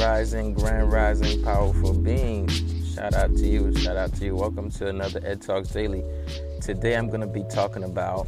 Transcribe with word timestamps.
Rising, 0.00 0.54
grand 0.54 0.90
rising, 0.90 1.42
powerful 1.42 1.92
being. 1.92 2.48
Shout 2.48 3.14
out 3.14 3.36
to 3.36 3.46
you. 3.46 3.74
Shout 3.76 3.96
out 3.96 4.12
to 4.14 4.24
you. 4.24 4.34
Welcome 4.34 4.70
to 4.72 4.88
another 4.88 5.20
Ed 5.24 5.42
Talks 5.42 5.68
Daily. 5.68 6.02
Today 6.60 6.96
I'm 6.96 7.08
going 7.08 7.20
to 7.20 7.26
be 7.26 7.44
talking 7.44 7.84
about 7.84 8.26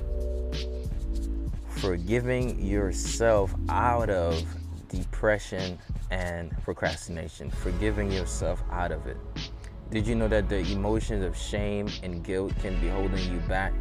forgiving 1.69 2.61
yourself 2.61 3.55
out 3.69 4.11
of 4.11 4.43
depression 4.89 5.79
and 6.11 6.51
procrastination. 6.63 7.51
Forgiving 7.51 8.13
yourself 8.13 8.63
out 8.71 8.93
of 8.93 9.07
it. 9.07 9.17
Did 9.91 10.07
you 10.07 10.15
know 10.15 10.29
that 10.29 10.49
the 10.49 10.61
emotions 10.73 11.25
of 11.25 11.37
shame 11.37 11.89
and 12.03 12.23
guilt 12.23 12.53
can 12.61 12.79
be 12.81 12.89
holding 12.89 13.33
you 13.33 13.41
back? 13.49 13.73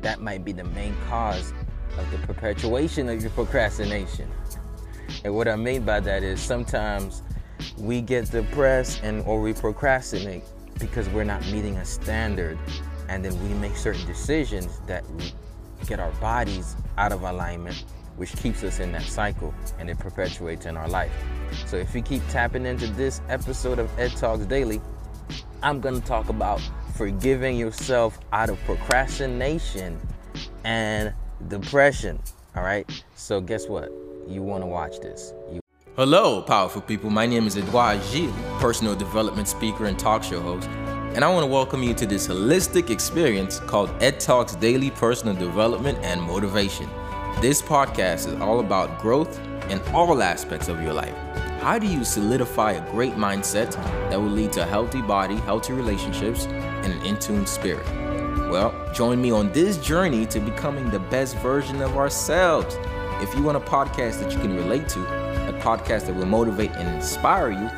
That 0.00 0.20
might 0.20 0.44
be 0.44 0.52
the 0.52 0.64
main 0.64 0.96
cause 1.08 1.52
of 1.98 2.10
the 2.10 2.18
perpetuation 2.18 3.08
of 3.08 3.20
your 3.20 3.30
procrastination. 3.30 4.30
And 5.24 5.34
what 5.34 5.48
I 5.48 5.56
mean 5.56 5.84
by 5.84 6.00
that 6.00 6.22
is 6.22 6.40
sometimes 6.40 7.22
we 7.78 8.00
get 8.00 8.30
depressed 8.30 9.00
and 9.02 9.24
or 9.26 9.40
we 9.40 9.52
procrastinate 9.52 10.42
because 10.78 11.08
we're 11.08 11.24
not 11.24 11.44
meeting 11.46 11.76
a 11.76 11.84
standard 11.84 12.58
and 13.08 13.24
then 13.24 13.40
we 13.42 13.54
make 13.54 13.76
certain 13.76 14.06
decisions 14.06 14.80
that 14.86 15.04
get 15.86 16.00
our 16.00 16.10
bodies 16.12 16.76
out 16.98 17.12
of 17.12 17.22
alignment 17.22 17.84
which 18.16 18.34
keeps 18.36 18.62
us 18.64 18.80
in 18.80 18.92
that 18.92 19.02
cycle 19.02 19.54
and 19.78 19.90
it 19.90 19.98
perpetuates 19.98 20.66
in 20.66 20.76
our 20.76 20.88
life. 20.88 21.12
So 21.66 21.76
if 21.76 21.94
you 21.94 22.02
keep 22.02 22.26
tapping 22.28 22.66
into 22.66 22.86
this 22.88 23.20
episode 23.28 23.78
of 23.78 23.90
Ed 23.98 24.16
Talks 24.16 24.46
Daily, 24.46 24.80
I'm 25.62 25.80
going 25.80 26.00
to 26.00 26.06
talk 26.06 26.28
about 26.28 26.60
forgiving 26.96 27.56
yourself 27.56 28.18
out 28.32 28.48
of 28.48 28.58
procrastination 28.64 30.00
and 30.64 31.12
depression. 31.48 32.20
All 32.54 32.62
right. 32.62 32.88
So 33.14 33.40
guess 33.40 33.68
what? 33.68 34.05
You 34.26 34.42
want 34.42 34.62
to 34.62 34.66
watch 34.66 35.00
this. 35.00 35.32
You- 35.52 35.60
Hello, 35.96 36.42
powerful 36.42 36.82
people. 36.82 37.10
My 37.10 37.26
name 37.26 37.46
is 37.46 37.56
Edouard 37.56 38.02
Gilles, 38.02 38.32
personal 38.58 38.94
development 38.94 39.48
speaker 39.48 39.86
and 39.86 39.98
talk 39.98 40.22
show 40.22 40.40
host. 40.40 40.68
And 41.14 41.24
I 41.24 41.32
want 41.32 41.44
to 41.44 41.50
welcome 41.50 41.82
you 41.82 41.94
to 41.94 42.06
this 42.06 42.28
holistic 42.28 42.90
experience 42.90 43.60
called 43.60 43.90
Ed 44.02 44.20
Talks 44.20 44.54
Daily 44.56 44.90
Personal 44.90 45.34
Development 45.34 45.96
and 46.02 46.20
Motivation. 46.20 46.86
This 47.40 47.62
podcast 47.62 48.26
is 48.28 48.34
all 48.40 48.60
about 48.60 49.00
growth 49.00 49.38
in 49.70 49.80
all 49.94 50.22
aspects 50.22 50.68
of 50.68 50.82
your 50.82 50.92
life. 50.92 51.14
How 51.60 51.78
do 51.78 51.86
you 51.86 52.04
solidify 52.04 52.72
a 52.72 52.90
great 52.90 53.14
mindset 53.14 53.72
that 54.10 54.20
will 54.20 54.28
lead 54.28 54.52
to 54.52 54.62
a 54.62 54.66
healthy 54.66 55.00
body, 55.02 55.36
healthy 55.36 55.72
relationships, 55.72 56.44
and 56.46 56.92
an 56.92 57.02
in 57.06 57.18
tune 57.18 57.46
spirit? 57.46 57.86
Well, 58.50 58.74
join 58.92 59.20
me 59.22 59.30
on 59.30 59.50
this 59.52 59.78
journey 59.78 60.26
to 60.26 60.40
becoming 60.40 60.90
the 60.90 61.00
best 61.00 61.36
version 61.38 61.80
of 61.80 61.96
ourselves. 61.96 62.76
If 63.22 63.34
you 63.34 63.42
want 63.42 63.56
a 63.56 63.60
podcast 63.60 64.20
that 64.20 64.30
you 64.30 64.38
can 64.38 64.54
relate 64.54 64.90
to, 64.90 65.02
a 65.48 65.58
podcast 65.60 66.06
that 66.06 66.14
will 66.14 66.26
motivate 66.26 66.70
and 66.72 66.94
inspire 66.94 67.50
you, 67.50 67.70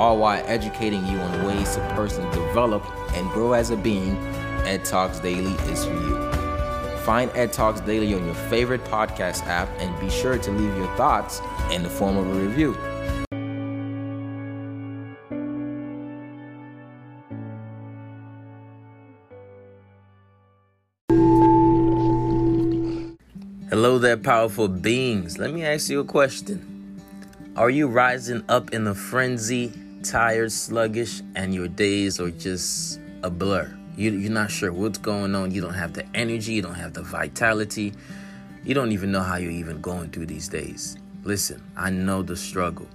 all 0.00 0.18
while 0.18 0.42
educating 0.46 1.04
you 1.06 1.18
on 1.18 1.44
ways 1.44 1.74
to 1.74 1.80
personally 1.94 2.30
develop 2.34 2.82
and 3.14 3.28
grow 3.30 3.52
as 3.52 3.68
a 3.68 3.76
being, 3.76 4.16
Ed 4.64 4.86
Talks 4.86 5.20
Daily 5.20 5.52
is 5.70 5.84
for 5.84 5.92
you. 5.92 6.98
Find 7.00 7.30
Ed 7.34 7.52
Talks 7.52 7.80
Daily 7.82 8.14
on 8.14 8.24
your 8.24 8.34
favorite 8.34 8.82
podcast 8.84 9.46
app 9.46 9.68
and 9.78 9.98
be 10.00 10.08
sure 10.08 10.38
to 10.38 10.50
leave 10.50 10.74
your 10.78 10.96
thoughts 10.96 11.42
in 11.70 11.82
the 11.82 11.90
form 11.90 12.16
of 12.16 12.26
a 12.26 12.40
review. 12.40 12.74
Hello 23.70 23.98
there, 23.98 24.16
powerful 24.16 24.66
beings. 24.66 25.36
Let 25.36 25.52
me 25.52 25.62
ask 25.62 25.90
you 25.90 26.00
a 26.00 26.04
question. 26.04 27.02
Are 27.54 27.68
you 27.68 27.86
rising 27.86 28.42
up 28.48 28.72
in 28.72 28.86
a 28.86 28.94
frenzy, 28.94 29.74
tired, 30.02 30.52
sluggish, 30.52 31.20
and 31.34 31.54
your 31.54 31.68
days 31.68 32.18
are 32.18 32.30
just 32.30 32.98
a 33.22 33.28
blur? 33.28 33.70
You, 33.94 34.12
you're 34.12 34.32
not 34.32 34.50
sure 34.50 34.72
what's 34.72 34.96
going 34.96 35.34
on. 35.34 35.50
You 35.50 35.60
don't 35.60 35.74
have 35.74 35.92
the 35.92 36.06
energy, 36.16 36.54
you 36.54 36.62
don't 36.62 36.76
have 36.76 36.94
the 36.94 37.02
vitality. 37.02 37.92
You 38.64 38.72
don't 38.72 38.92
even 38.92 39.12
know 39.12 39.20
how 39.20 39.36
you're 39.36 39.50
even 39.50 39.82
going 39.82 40.12
through 40.12 40.26
these 40.26 40.48
days. 40.48 40.96
Listen, 41.24 41.62
I 41.76 41.90
know 41.90 42.22
the 42.22 42.36
struggle. 42.36 42.88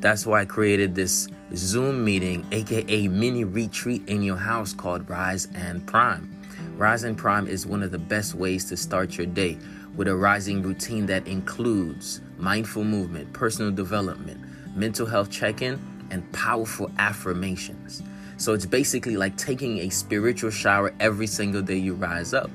That's 0.00 0.26
why 0.26 0.40
I 0.40 0.44
created 0.44 0.96
this 0.96 1.28
Zoom 1.54 2.04
meeting, 2.04 2.44
aka 2.50 3.06
mini 3.06 3.44
retreat 3.44 4.02
in 4.08 4.24
your 4.24 4.38
house 4.38 4.72
called 4.72 5.08
Rise 5.08 5.46
and 5.54 5.86
Prime. 5.86 6.32
Rise 6.76 7.04
and 7.04 7.16
Prime 7.16 7.46
is 7.46 7.64
one 7.64 7.84
of 7.84 7.92
the 7.92 7.98
best 7.98 8.34
ways 8.34 8.64
to 8.66 8.76
start 8.76 9.16
your 9.16 9.26
day 9.26 9.56
with 9.96 10.08
a 10.08 10.16
rising 10.16 10.62
routine 10.62 11.06
that 11.06 11.26
includes 11.26 12.20
mindful 12.38 12.84
movement, 12.84 13.32
personal 13.32 13.72
development, 13.72 14.40
mental 14.76 15.06
health 15.06 15.30
check 15.30 15.62
in, 15.62 15.80
and 16.10 16.30
powerful 16.32 16.90
affirmations. 16.98 18.02
So 18.36 18.52
it's 18.52 18.66
basically 18.66 19.16
like 19.16 19.36
taking 19.36 19.78
a 19.78 19.88
spiritual 19.88 20.50
shower 20.50 20.94
every 21.00 21.26
single 21.26 21.62
day 21.62 21.76
you 21.76 21.94
rise 21.94 22.34
up. 22.34 22.50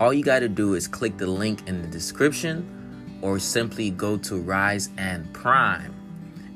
All 0.00 0.12
you 0.12 0.22
got 0.22 0.40
to 0.40 0.48
do 0.48 0.74
is 0.74 0.86
click 0.86 1.16
the 1.16 1.26
link 1.26 1.66
in 1.66 1.82
the 1.82 1.88
description 1.88 3.18
or 3.22 3.38
simply 3.38 3.90
go 3.90 4.16
to 4.18 4.36
Rise 4.36 4.90
and 4.96 5.32
Prime 5.32 5.94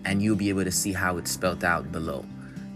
and 0.04 0.22
you'll 0.22 0.36
be 0.36 0.48
able 0.48 0.64
to 0.64 0.70
see 0.70 0.92
how 0.92 1.16
it's 1.16 1.30
spelled 1.30 1.64
out 1.64 1.90
below. 1.90 2.24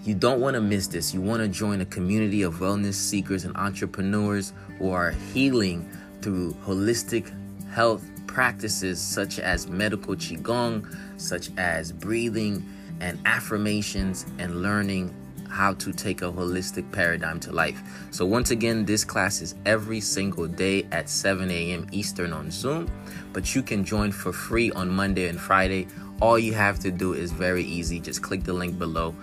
You 0.02 0.14
don't 0.14 0.40
want 0.40 0.54
to 0.54 0.60
miss 0.60 0.86
this. 0.86 1.12
You 1.12 1.20
want 1.20 1.42
to 1.42 1.48
join 1.48 1.80
a 1.80 1.84
community 1.84 2.42
of 2.42 2.54
wellness 2.54 2.94
seekers 2.94 3.44
and 3.44 3.56
entrepreneurs 3.56 4.52
who 4.78 4.90
are 4.90 5.10
healing 5.34 5.90
through 6.26 6.52
holistic 6.66 7.32
health 7.70 8.04
practices 8.26 9.00
such 9.00 9.38
as 9.38 9.68
medical 9.68 10.16
qigong, 10.16 10.84
such 11.18 11.50
as 11.56 11.92
breathing 11.92 12.68
and 13.00 13.16
affirmations 13.26 14.26
and 14.40 14.60
learning 14.60 15.14
how 15.48 15.72
to 15.74 15.92
take 15.92 16.22
a 16.22 16.24
holistic 16.24 16.90
paradigm 16.90 17.38
to 17.38 17.52
life. 17.52 17.80
So, 18.10 18.26
once 18.26 18.50
again, 18.50 18.84
this 18.84 19.04
class 19.04 19.40
is 19.40 19.54
every 19.66 20.00
single 20.00 20.48
day 20.48 20.88
at 20.90 21.08
7 21.08 21.48
a.m. 21.48 21.86
Eastern 21.92 22.32
on 22.32 22.50
Zoom, 22.50 22.90
but 23.32 23.54
you 23.54 23.62
can 23.62 23.84
join 23.84 24.10
for 24.10 24.32
free 24.32 24.72
on 24.72 24.90
Monday 24.90 25.28
and 25.28 25.40
Friday. 25.40 25.86
All 26.20 26.40
you 26.40 26.54
have 26.54 26.80
to 26.80 26.90
do 26.90 27.12
is 27.12 27.30
very 27.30 27.62
easy 27.62 28.00
just 28.00 28.20
click 28.20 28.42
the 28.42 28.52
link 28.52 28.80
below, 28.80 29.14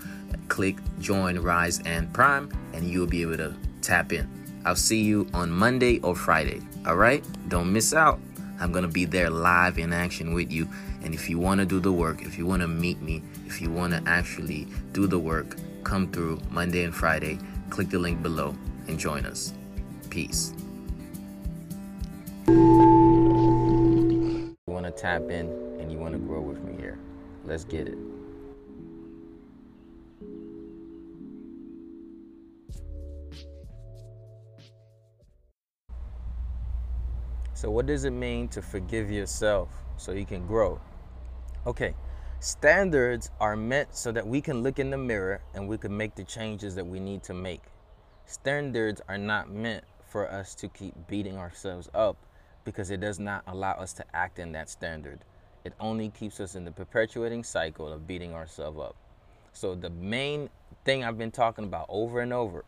click 0.48 0.78
join 1.02 1.38
Rise 1.38 1.82
and 1.86 2.14
Prime, 2.14 2.50
and 2.72 2.90
you'll 2.90 3.08
be 3.08 3.24
able 3.24 3.36
to 3.36 3.54
tap 3.82 4.14
in. 4.14 4.43
I'll 4.66 4.76
see 4.76 5.02
you 5.02 5.28
on 5.34 5.52
Monday 5.52 6.00
or 6.00 6.16
Friday. 6.16 6.62
All 6.86 6.96
right? 6.96 7.24
Don't 7.50 7.72
miss 7.72 7.94
out. 7.94 8.20
I'm 8.60 8.72
going 8.72 8.86
to 8.86 8.92
be 8.92 9.06
there 9.06 9.30
live 9.30 9.78
in 9.78 9.92
action 9.92 10.34
with 10.34 10.52
you. 10.52 10.68
And 11.04 11.14
if 11.14 11.30
you 11.30 11.38
want 11.38 11.60
to 11.60 11.66
do 11.66 11.80
the 11.80 11.92
work, 11.92 12.22
if 12.22 12.38
you 12.38 12.46
want 12.46 12.62
to 12.62 12.68
meet 12.68 13.02
me, 13.02 13.22
if 13.46 13.62
you 13.62 13.70
want 13.70 13.94
to 13.94 14.02
actually 14.10 14.68
do 14.94 15.06
the 15.06 15.20
work, 15.20 15.58
come 15.84 16.10
through 16.12 16.40
Monday 16.50 16.84
and 16.84 16.96
Friday. 16.96 17.40
Click 17.70 17.90
the 17.90 18.00
link 18.00 18.22
below 18.22 18.56
and 18.88 18.98
join 18.98 19.26
us. 19.26 19.54
Peace. 20.10 20.54
You 22.48 24.56
want 24.68 24.86
to 24.86 24.92
tap 24.92 25.24
in 25.24 25.48
and 25.80 25.92
you 25.92 25.98
want 25.98 26.14
to 26.14 26.20
grow 26.20 26.42
with 26.42 26.64
me 26.64 26.76
here. 26.78 26.98
Let's 27.46 27.66
get 27.66 27.88
it. 27.88 28.13
So, 37.64 37.72
what 37.72 37.86
does 37.86 38.04
it 38.04 38.12
mean 38.12 38.50
to 38.50 38.62
forgive 38.62 39.10
yourself 39.10 39.70
so 39.96 40.12
you 40.12 40.26
can 40.26 40.46
grow? 40.46 40.82
Okay, 41.66 41.96
standards 42.42 43.32
are 43.40 43.56
meant 43.56 43.96
so 43.96 44.12
that 44.12 44.28
we 44.28 44.42
can 44.42 44.62
look 44.62 44.80
in 44.80 44.90
the 44.90 44.98
mirror 44.98 45.40
and 45.54 45.70
we 45.70 45.78
can 45.78 45.96
make 45.96 46.14
the 46.14 46.26
changes 46.26 46.76
that 46.76 46.86
we 46.86 47.00
need 47.00 47.24
to 47.24 47.34
make. 47.34 47.62
Standards 48.26 49.00
are 49.08 49.18
not 49.18 49.50
meant 49.50 49.86
for 50.06 50.30
us 50.30 50.56
to 50.56 50.68
keep 50.68 50.94
beating 51.08 51.38
ourselves 51.38 51.90
up 51.94 52.18
because 52.66 52.92
it 52.92 53.00
does 53.00 53.18
not 53.18 53.44
allow 53.48 53.76
us 53.76 53.94
to 53.94 54.04
act 54.14 54.40
in 54.40 54.52
that 54.52 54.70
standard. 54.70 55.20
It 55.64 55.72
only 55.80 56.10
keeps 56.10 56.42
us 56.42 56.56
in 56.56 56.66
the 56.66 56.72
perpetuating 56.72 57.46
cycle 57.46 57.88
of 57.88 58.06
beating 58.06 58.34
ourselves 58.34 58.78
up. 58.78 58.98
So, 59.54 59.74
the 59.74 59.90
main 59.90 60.50
thing 60.84 61.06
I've 61.06 61.18
been 61.18 61.32
talking 61.32 61.64
about 61.64 61.86
over 61.88 62.20
and 62.20 62.34
over 62.34 62.66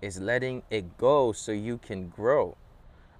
is 0.00 0.20
letting 0.20 0.62
it 0.70 0.96
go 0.98 1.32
so 1.32 1.50
you 1.50 1.78
can 1.78 2.10
grow. 2.10 2.56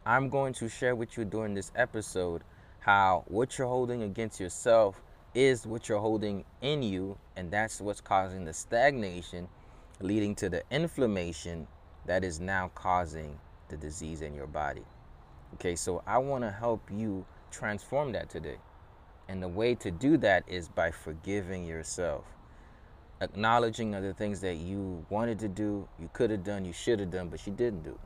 I'm 0.08 0.28
going 0.28 0.52
to 0.54 0.68
share 0.68 0.94
with 0.94 1.18
you 1.18 1.24
during 1.24 1.54
this 1.54 1.72
episode 1.74 2.44
how 2.78 3.24
what 3.26 3.58
you're 3.58 3.66
holding 3.66 4.04
against 4.04 4.38
yourself 4.38 5.02
is 5.34 5.66
what 5.66 5.88
you're 5.88 5.98
holding 5.98 6.44
in 6.62 6.84
you, 6.84 7.18
and 7.34 7.50
that's 7.50 7.80
what's 7.80 8.00
causing 8.00 8.44
the 8.44 8.52
stagnation, 8.52 9.48
leading 9.98 10.36
to 10.36 10.48
the 10.48 10.62
inflammation 10.70 11.66
that 12.06 12.22
is 12.22 12.38
now 12.38 12.70
causing 12.76 13.36
the 13.68 13.76
disease 13.76 14.22
in 14.22 14.32
your 14.32 14.46
body. 14.46 14.84
Okay, 15.54 15.74
so 15.74 16.04
I 16.06 16.18
want 16.18 16.44
to 16.44 16.52
help 16.52 16.88
you 16.88 17.26
transform 17.50 18.12
that 18.12 18.30
today. 18.30 18.58
And 19.28 19.42
the 19.42 19.48
way 19.48 19.74
to 19.74 19.90
do 19.90 20.16
that 20.18 20.44
is 20.46 20.68
by 20.68 20.92
forgiving 20.92 21.66
yourself, 21.66 22.22
acknowledging 23.20 23.90
the 23.90 24.14
things 24.14 24.40
that 24.42 24.54
you 24.54 25.04
wanted 25.10 25.40
to 25.40 25.48
do, 25.48 25.88
you 25.98 26.08
could 26.12 26.30
have 26.30 26.44
done, 26.44 26.64
you 26.64 26.72
should 26.72 27.00
have 27.00 27.10
done, 27.10 27.28
but 27.28 27.44
you 27.44 27.52
didn't 27.52 27.82
do 27.82 27.98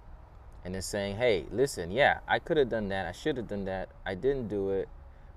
and 0.64 0.74
then 0.74 0.82
saying, 0.82 1.16
hey, 1.16 1.46
listen, 1.50 1.90
yeah, 1.90 2.20
I 2.28 2.38
could 2.38 2.56
have 2.58 2.68
done 2.70 2.88
that. 2.90 3.06
I 3.06 3.12
should 3.12 3.36
have 3.38 3.48
done 3.48 3.64
that. 3.66 3.90
I 4.06 4.14
didn't 4.14 4.48
do 4.48 4.70
it. 4.70 4.88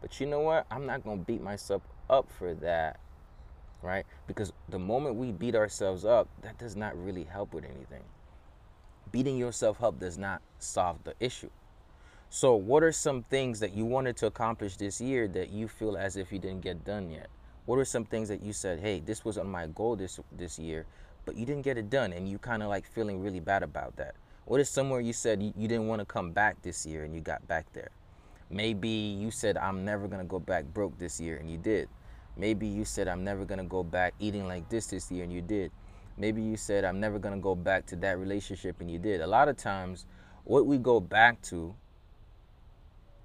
But 0.02 0.20
you 0.20 0.28
know 0.28 0.42
what? 0.42 0.68
I'm 0.72 0.86
not 0.86 1.04
going 1.04 1.20
to 1.20 1.26
beat 1.26 1.42
myself 1.42 1.84
up 2.10 2.30
for 2.32 2.54
that. 2.56 3.00
right? 3.82 4.06
Because 4.28 4.54
the 4.70 4.80
moment 4.80 5.16
we 5.16 5.32
beat 5.32 5.56
ourselves 5.56 6.06
up, 6.06 6.30
that 6.42 6.58
does 6.58 6.76
not 6.76 6.98
really 7.04 7.24
help 7.26 7.54
with 7.54 7.66
anything. 7.66 8.04
Beating 9.12 9.38
yourself 9.38 9.84
up 9.84 10.00
does 10.00 10.18
not 10.18 10.42
solve 10.60 11.04
the 11.04 11.16
issue. 11.20 11.50
So, 12.30 12.56
what 12.56 12.84
are 12.84 12.92
some 12.92 13.24
things 13.24 13.60
that 13.62 13.74
you 13.74 13.86
wanted 13.86 14.18
to 14.18 14.28
accomplish 14.28 14.78
this 14.78 15.02
year 15.02 15.28
that 15.30 15.50
you 15.50 15.68
feel 15.68 15.98
as 15.98 16.18
if 16.18 16.32
you 16.34 16.40
didn't 16.40 16.62
get 16.62 16.86
done 16.86 17.10
yet? 17.12 17.30
What 17.66 17.78
are 17.80 17.86
some 17.86 18.06
things 18.06 18.30
that 18.30 18.42
you 18.44 18.54
said, 18.54 18.80
"Hey, 18.80 19.00
this 19.02 19.26
was 19.26 19.38
on 19.38 19.48
my 19.48 19.68
goal 19.68 19.96
this 19.96 20.20
this 20.32 20.60
year, 20.60 20.86
but 21.26 21.36
you 21.38 21.46
didn't 21.46 21.64
get 21.64 21.78
it 21.78 21.90
done," 21.90 22.14
and 22.14 22.28
you 22.30 22.40
kind 22.40 22.64
of 22.64 22.70
like 22.70 22.86
feeling 22.88 23.22
really 23.22 23.40
bad 23.42 23.64
about 23.64 23.98
that? 23.98 24.16
What 24.46 24.60
is 24.60 24.70
somewhere 24.70 25.00
you 25.00 25.14
said 25.14 25.42
you, 25.42 25.54
you 25.56 25.68
didn't 25.68 25.88
want 25.88 26.00
to 26.00 26.06
come 26.06 26.32
back 26.32 26.62
this 26.62 26.86
year 26.86 27.04
and 27.04 27.16
you 27.16 27.22
got 27.22 27.48
back 27.48 27.72
there? 27.74 27.90
Maybe 28.50 28.90
you 28.90 29.32
said, 29.32 29.58
"I'm 29.58 29.86
never 29.86 30.08
gonna 30.08 30.26
go 30.26 30.40
back 30.40 30.66
broke 30.66 30.98
this 31.00 31.20
year," 31.20 31.38
and 31.38 31.50
you 31.50 31.58
did. 31.58 31.88
Maybe 32.36 32.68
you 32.68 32.84
said, 32.84 33.08
"I'm 33.08 33.24
never 33.24 33.46
gonna 33.46 33.64
go 33.64 33.84
back 33.84 34.14
eating 34.20 34.48
like 34.48 34.70
this 34.70 34.88
this 34.88 35.10
year," 35.10 35.24
and 35.24 35.32
you 35.32 35.42
did. 35.42 35.72
Maybe 36.18 36.42
you 36.42 36.58
said, 36.58 36.84
"I'm 36.84 37.00
never 37.00 37.20
gonna 37.20 37.40
go 37.40 37.56
back 37.56 37.86
to 37.88 37.96
that 37.98 38.20
relationship," 38.20 38.82
and 38.82 38.92
you 38.92 39.00
did. 39.00 39.22
A 39.22 39.28
lot 39.28 39.48
of 39.48 39.58
times, 39.58 40.06
what 40.44 40.66
we 40.66 40.78
go 40.78 41.00
back 41.00 41.42
to 41.44 41.74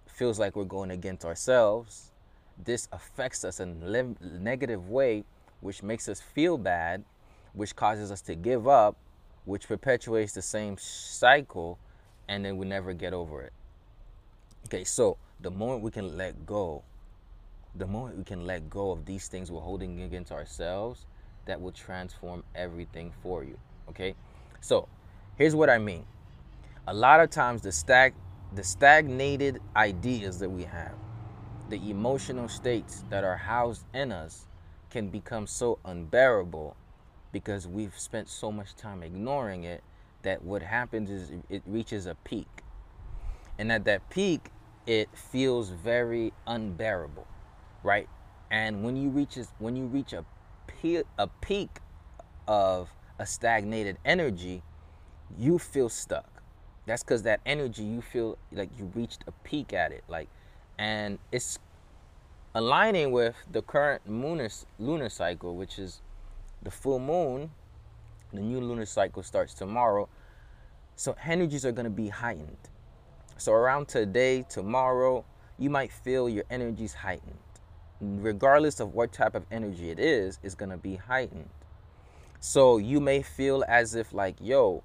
feels 0.07 0.39
like 0.39 0.57
we're 0.57 0.65
going 0.65 0.91
against 0.91 1.25
ourselves. 1.25 2.13
This 2.57 2.89
affects 2.93 3.45
us 3.45 3.61
in 3.61 3.83
a 3.83 4.39
negative 4.39 4.89
way, 4.89 5.25
which 5.61 5.83
makes 5.83 6.09
us 6.09 6.21
feel 6.21 6.59
bad, 6.59 7.05
which 7.53 7.77
causes 7.77 8.11
us 8.11 8.23
to 8.23 8.35
give 8.35 8.67
up, 8.67 8.97
which 9.49 9.67
perpetuates 9.67 10.33
the 10.35 10.43
same 10.43 10.77
cycle, 10.77 11.79
and 12.29 12.45
then 12.45 12.59
we 12.59 12.67
never 12.67 12.93
get 12.93 13.15
over 13.15 13.41
it. 13.41 13.53
Okay, 14.67 14.85
so 14.85 15.17
the 15.41 15.51
moment 15.51 15.81
we 15.81 15.91
can 15.91 16.19
let 16.19 16.45
go, 16.45 16.83
the 17.75 17.87
moment 17.87 18.19
we 18.19 18.25
can 18.25 18.47
let 18.47 18.69
go 18.69 18.91
of 18.91 19.07
these 19.07 19.27
things 19.27 19.51
we're 19.51 19.63
holding 19.63 20.03
against 20.03 20.33
ourselves, 20.33 21.07
that 21.47 21.59
will 21.59 21.73
transform 21.73 22.45
everything 22.55 23.11
for 23.23 23.43
you. 23.43 23.59
Okay, 23.89 24.15
so 24.61 24.87
here's 25.39 25.55
what 25.55 25.71
I 25.71 25.79
mean. 25.79 26.05
A 26.87 26.93
lot 26.93 27.21
of 27.21 27.31
times 27.31 27.63
the 27.63 27.73
stag 27.73 28.13
the 28.55 28.65
stagnated 28.65 29.61
ideas 29.77 30.39
that 30.41 30.51
we 30.51 30.65
have, 30.65 30.95
the 31.71 31.91
emotional 31.91 32.49
states 32.49 33.03
that 33.09 33.25
are 33.25 33.37
housed 33.37 33.85
in 33.95 34.13
us 34.13 34.47
can 34.91 35.09
become 35.09 35.47
so 35.47 35.79
unbearable 35.87 36.77
because 37.33 37.67
we've 37.67 37.99
spent 37.99 38.29
so 38.29 38.51
much 38.51 38.75
time 38.75 39.03
ignoring 39.03 39.65
it 39.65 39.83
that 40.23 40.43
what 40.43 40.63
happens 40.63 41.11
is 41.11 41.31
it 41.49 41.63
reaches 41.67 42.07
a 42.07 42.15
peak. 42.25 42.49
And 43.59 43.71
at 43.73 43.85
that 43.85 44.09
peak, 44.11 44.51
it 44.87 45.09
feels 45.15 45.71
very 45.71 46.33
unbearable, 46.47 47.27
right? 47.83 48.09
And 48.51 48.83
when 48.83 48.97
you 48.97 49.11
reach 49.11 49.37
when 49.59 49.77
you 49.77 49.85
reach 49.87 50.13
a 50.13 50.25
peak, 50.67 51.05
a 51.19 51.27
peak 51.27 51.81
of 52.47 52.89
a 53.19 53.27
stagnated 53.27 53.99
energy, 54.05 54.63
you 55.37 55.59
feel 55.59 55.89
stuck 55.89 56.39
that's 56.89 57.03
because 57.03 57.23
that 57.23 57.41
energy 57.45 57.85
you 57.85 58.01
feel 58.01 58.39
like 58.51 58.71
you 58.79 58.91
reached 58.95 59.23
a 59.27 59.33
peak 59.45 59.73
at 59.73 59.93
it 59.93 60.03
like 60.09 60.29
and 60.79 61.19
it's 61.31 61.59
aligning 62.55 63.13
with 63.13 63.37
the 63.53 63.61
current 63.61 64.01
lunar, 64.11 64.49
lunar 64.79 65.11
cycle 65.11 65.55
which 65.55 65.79
is 65.79 66.01
the 66.63 66.71
full 66.71 66.99
moon 66.99 67.51
the 68.33 68.41
new 68.41 68.61
lunar 68.61 68.85
cycle 68.85 69.23
starts 69.23 69.55
tomorrow. 69.55 70.09
So 70.97 71.17
energies 71.25 71.65
are 71.65 71.73
going 71.73 71.85
to 71.85 71.91
be 71.91 72.09
heightened. 72.09 72.59
So 73.39 73.53
around 73.53 73.89
today 73.89 74.45
tomorrow 74.49 75.25
you 75.59 75.71
might 75.71 75.93
feel 75.93 76.29
your 76.29 76.45
energies 76.51 76.95
heightened. 76.95 77.39
Regardless 78.01 78.81
of 78.81 78.95
what 78.95 79.13
type 79.13 79.35
of 79.35 79.45
energy 79.51 79.91
it 79.91 79.99
is 79.99 80.39
is 80.43 80.55
going 80.55 80.71
to 80.71 80.77
be 80.77 80.97
heightened. 80.97 81.49
So 82.41 82.79
you 82.79 83.01
may 83.01 83.23
feel 83.23 83.65
as 83.67 83.95
if 83.95 84.13
like 84.13 84.37
yo 84.41 84.83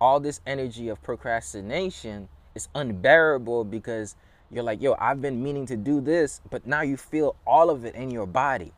all 0.00 0.20
this 0.20 0.40
energy 0.46 0.88
of 0.88 1.02
procrastination 1.02 2.28
is 2.54 2.68
unbearable 2.74 3.64
because 3.64 4.16
you're 4.50 4.62
like, 4.62 4.80
yo, 4.80 4.94
I've 4.98 5.20
been 5.20 5.42
meaning 5.42 5.66
to 5.66 5.76
do 5.76 6.00
this, 6.00 6.40
but 6.50 6.66
now 6.66 6.82
you 6.82 6.96
feel 6.96 7.36
all 7.46 7.68
of 7.68 7.84
it 7.84 7.94
in 7.94 8.10
your 8.10 8.26
body. 8.26 8.72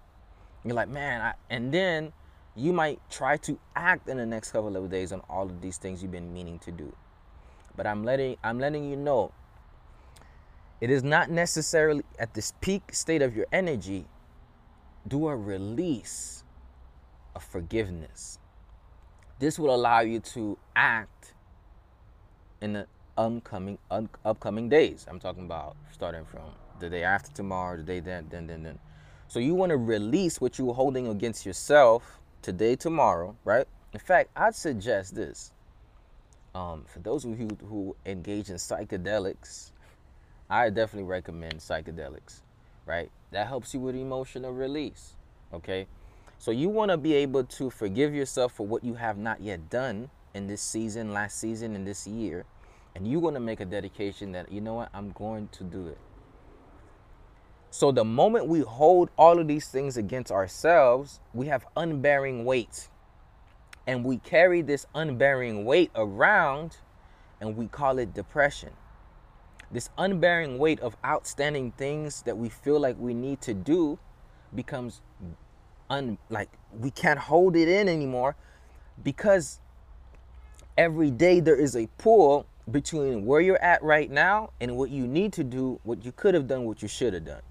You're 0.64 0.74
like, 0.74 0.88
man, 0.88 1.20
I, 1.20 1.34
and 1.48 1.72
then 1.72 2.12
you 2.54 2.72
might 2.72 3.00
try 3.10 3.36
to 3.38 3.58
act 3.74 4.08
in 4.08 4.16
the 4.16 4.26
next 4.26 4.52
couple 4.52 4.76
of 4.76 4.90
days 4.90 5.12
on 5.12 5.20
all 5.28 5.44
of 5.44 5.60
these 5.60 5.78
things 5.78 6.02
you've 6.02 6.12
been 6.12 6.32
meaning 6.32 6.58
to 6.60 6.72
do. 6.72 6.94
But 7.76 7.86
I'm 7.86 8.04
letting 8.04 8.36
I'm 8.44 8.58
letting 8.58 8.88
you 8.88 8.96
know 8.96 9.32
it 10.80 10.90
is 10.90 11.02
not 11.02 11.30
necessarily 11.30 12.04
at 12.18 12.34
this 12.34 12.52
peak 12.60 12.94
state 12.94 13.22
of 13.22 13.36
your 13.36 13.46
energy 13.52 14.06
do 15.06 15.28
a 15.28 15.36
release 15.36 16.44
of 17.34 17.42
forgiveness 17.42 18.40
this 19.40 19.58
will 19.58 19.74
allow 19.74 20.00
you 20.00 20.20
to 20.20 20.58
act 20.76 21.32
in 22.60 22.74
the 22.74 22.86
upcoming 23.16 23.78
un, 23.90 24.08
upcoming 24.22 24.68
days. 24.68 25.06
I'm 25.08 25.18
talking 25.18 25.46
about 25.46 25.76
starting 25.90 26.26
from 26.26 26.52
the 26.78 26.90
day 26.90 27.02
after 27.02 27.32
tomorrow, 27.32 27.78
the 27.78 27.82
day 27.82 28.00
then, 28.00 28.26
then, 28.30 28.46
then, 28.46 28.62
then. 28.62 28.78
So 29.30 29.38
you 29.38 29.54
want 29.54 29.70
to 29.70 29.76
release 29.76 30.40
what 30.40 30.58
you're 30.58 30.74
holding 30.74 31.06
against 31.06 31.46
yourself 31.46 32.18
today, 32.42 32.74
tomorrow, 32.74 33.36
right? 33.44 33.64
In 33.92 34.00
fact, 34.00 34.30
I'd 34.34 34.56
suggest 34.56 35.14
this. 35.14 35.52
Um, 36.52 36.84
for 36.92 36.98
those 36.98 37.24
of 37.24 37.38
you 37.38 37.56
who 37.68 37.94
engage 38.04 38.50
in 38.50 38.56
psychedelics, 38.56 39.70
I 40.50 40.68
definitely 40.70 41.08
recommend 41.08 41.60
psychedelics, 41.60 42.40
right? 42.86 43.08
That 43.30 43.46
helps 43.46 43.72
you 43.72 43.78
with 43.78 43.94
emotional 43.94 44.52
release, 44.52 45.14
okay? 45.54 45.86
So 46.40 46.50
you 46.50 46.68
want 46.68 46.90
to 46.90 46.96
be 46.96 47.14
able 47.14 47.44
to 47.44 47.70
forgive 47.70 48.12
yourself 48.12 48.54
for 48.54 48.66
what 48.66 48.82
you 48.82 48.94
have 48.94 49.16
not 49.16 49.40
yet 49.40 49.70
done 49.70 50.10
in 50.34 50.48
this 50.48 50.60
season, 50.60 51.12
last 51.12 51.38
season, 51.38 51.76
in 51.76 51.84
this 51.84 52.04
year. 52.04 52.46
And 52.96 53.06
you 53.06 53.20
want 53.20 53.36
to 53.36 53.40
make 53.40 53.60
a 53.60 53.64
dedication 53.64 54.32
that, 54.32 54.50
you 54.50 54.60
know 54.60 54.74
what, 54.74 54.88
I'm 54.92 55.12
going 55.12 55.50
to 55.52 55.62
do 55.62 55.86
it. 55.86 55.98
So 57.70 57.92
the 57.92 58.04
moment 58.04 58.48
we 58.48 58.60
hold 58.60 59.10
all 59.16 59.38
of 59.38 59.46
these 59.46 59.68
things 59.68 59.96
against 59.96 60.32
ourselves, 60.32 61.20
we 61.32 61.46
have 61.46 61.64
unbearing 61.76 62.44
weight. 62.44 62.88
And 63.86 64.04
we 64.04 64.18
carry 64.18 64.60
this 64.60 64.86
unbearing 64.94 65.64
weight 65.64 65.90
around 65.94 66.78
and 67.40 67.56
we 67.56 67.68
call 67.68 67.98
it 67.98 68.12
depression. 68.12 68.70
This 69.70 69.88
unbearing 69.96 70.58
weight 70.58 70.80
of 70.80 70.96
outstanding 71.04 71.70
things 71.72 72.22
that 72.22 72.36
we 72.36 72.48
feel 72.48 72.80
like 72.80 72.96
we 72.98 73.14
need 73.14 73.40
to 73.42 73.54
do 73.54 73.98
becomes 74.52 75.00
un 75.88 76.18
like 76.28 76.48
we 76.78 76.90
can't 76.90 77.18
hold 77.18 77.54
it 77.54 77.68
in 77.68 77.88
anymore 77.88 78.36
because 79.02 79.60
every 80.76 81.10
day 81.10 81.38
there 81.38 81.56
is 81.56 81.76
a 81.76 81.86
pull 81.98 82.46
between 82.70 83.24
where 83.24 83.40
you're 83.40 83.62
at 83.62 83.82
right 83.82 84.10
now 84.10 84.50
and 84.60 84.76
what 84.76 84.90
you 84.90 85.06
need 85.06 85.32
to 85.32 85.44
do, 85.44 85.80
what 85.84 86.04
you 86.04 86.12
could 86.12 86.34
have 86.34 86.46
done, 86.46 86.64
what 86.64 86.82
you 86.82 86.88
should 86.88 87.14
have 87.14 87.24
done. 87.24 87.42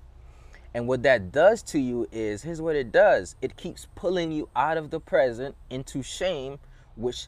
And 0.73 0.87
what 0.87 1.03
that 1.03 1.31
does 1.31 1.63
to 1.63 1.79
you 1.79 2.07
is 2.11 2.43
here's 2.43 2.61
what 2.61 2.75
it 2.75 2.91
does 2.91 3.35
it 3.41 3.57
keeps 3.57 3.87
pulling 3.95 4.31
you 4.31 4.49
out 4.55 4.77
of 4.77 4.91
the 4.91 4.99
present 4.99 5.55
into 5.69 6.03
shame, 6.03 6.59
which 6.95 7.27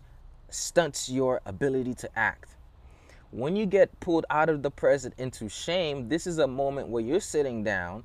stunts 0.49 1.09
your 1.09 1.41
ability 1.45 1.93
to 1.95 2.09
act. 2.17 2.55
When 3.31 3.55
you 3.55 3.65
get 3.65 3.99
pulled 3.99 4.25
out 4.29 4.49
of 4.49 4.61
the 4.61 4.69
present 4.69 5.13
into 5.17 5.47
shame, 5.47 6.09
this 6.09 6.27
is 6.27 6.37
a 6.37 6.47
moment 6.47 6.89
where 6.89 7.01
you're 7.01 7.21
sitting 7.21 7.63
down, 7.63 8.03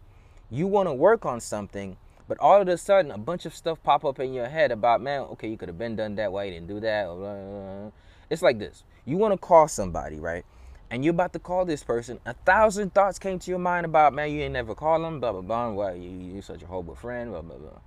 you 0.51 0.69
want 0.69 0.89
to 0.89 0.93
work 0.93 1.27
on 1.27 1.41
something, 1.41 1.97
but 2.29 2.39
all 2.39 2.61
of 2.61 2.69
a 2.69 2.79
sudden, 2.79 3.11
a 3.11 3.19
bunch 3.19 3.45
of 3.45 3.55
stuff 3.55 3.83
pop 3.83 4.05
up 4.05 4.21
in 4.21 4.33
your 4.33 4.49
head 4.49 4.71
about, 4.71 5.01
man, 5.03 5.23
okay, 5.23 5.49
you 5.49 5.57
could 5.57 5.69
have 5.69 5.79
been 5.79 5.97
done 5.97 6.15
that. 6.15 6.33
way, 6.33 6.47
you 6.47 6.55
didn't 6.55 6.69
do 6.69 6.81
that? 6.81 7.93
It's 8.31 8.43
like 8.43 8.59
this. 8.59 8.85
You 9.05 9.17
want 9.17 9.33
to 9.35 9.39
call 9.39 9.69
somebody, 9.69 10.19
right? 10.19 10.45
And 10.91 11.05
you're 11.05 11.15
about 11.15 11.33
to 11.33 11.39
call 11.39 11.65
this 11.65 11.83
person. 11.83 12.21
A 12.27 12.33
thousand 12.33 12.95
thoughts 12.95 13.19
came 13.19 13.39
to 13.41 13.51
your 13.51 13.59
mind 13.59 13.87
about, 13.87 14.15
man, 14.15 14.31
you 14.31 14.43
ain't 14.43 14.53
never 14.53 14.75
call 14.75 15.01
them, 15.03 15.19
blah, 15.19 15.33
blah, 15.33 15.41
blah. 15.41 15.71
Why 15.71 15.95
you, 15.95 16.11
you 16.11 16.43
such 16.43 16.63
a 16.63 16.67
horrible 16.67 16.95
friend, 16.95 17.31
blah, 17.31 17.43
blah, 17.43 17.57
blah. 17.57 17.81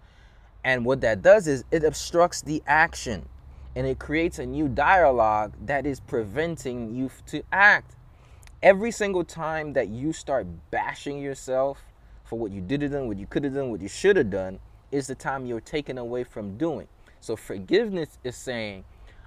And 0.63 0.83
what 0.83 1.01
that 1.01 1.21
does 1.21 1.47
is 1.47 1.63
it 1.71 1.83
obstructs 1.83 2.41
the 2.41 2.61
action 2.67 3.27
and 3.75 3.87
it 3.87 3.99
creates 3.99 4.39
a 4.39 4.45
new 4.45 4.67
dialogue 4.67 5.53
that 5.65 5.85
is 5.85 6.01
preventing 6.01 6.93
you 6.93 7.09
to 7.27 7.41
act. 7.53 7.95
Every 8.61 8.91
single 8.91 9.23
time 9.23 9.71
that 9.73 9.87
you 9.87 10.11
start 10.11 10.45
bashing 10.69 11.21
yourself, 11.21 11.81
for 12.25 12.37
what 12.37 12.51
you 12.51 12.59
did 12.59 12.81
have 12.81 12.91
done, 12.91 13.07
what 13.07 13.17
you 13.17 13.25
could 13.25 13.45
have 13.45 13.53
done, 13.53 13.71
what 13.71 13.81
you 13.81 13.87
should 13.87 14.17
have 14.17 14.29
done, 14.29 14.59
is 14.91 15.07
the 15.07 15.15
time 15.15 15.45
you're 15.45 15.61
taken 15.61 15.97
away 15.97 16.25
from 16.25 16.57
doing. 16.57 16.87
So 17.21 17.37
forgiveness 17.37 18.17
is 18.23 18.35
saying, 18.35 18.83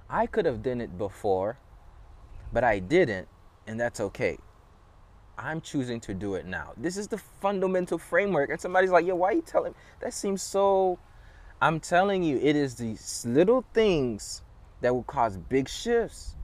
I 0.09 0.27
could 0.27 0.45
have 0.45 0.61
done 0.61 0.81
it 0.81 0.97
before, 0.97 1.57
but 2.51 2.63
I 2.63 2.79
didn't, 2.79 3.27
and 3.67 3.79
that's 3.79 3.99
okay. 3.99 4.37
I'm 5.37 5.61
choosing 5.61 5.99
to 6.01 6.13
do 6.13 6.35
it 6.35 6.45
now. 6.45 6.73
This 6.77 6.97
is 6.97 7.07
the 7.07 7.17
fundamental 7.17 7.97
framework. 7.97 8.49
And 8.51 8.61
somebody's 8.61 8.91
like, 8.91 9.05
yo, 9.05 9.15
why 9.15 9.29
are 9.29 9.33
you 9.33 9.41
telling 9.41 9.71
me? 9.73 9.77
That 10.01 10.13
seems 10.13 10.41
so. 10.43 10.99
I'm 11.61 11.79
telling 11.79 12.23
you, 12.23 12.37
it 12.39 12.55
is 12.55 12.75
these 12.75 13.25
little 13.27 13.65
things 13.73 14.43
that 14.81 14.93
will 14.93 15.03
cause 15.03 15.37
big 15.37 15.69
shifts. 15.69 16.35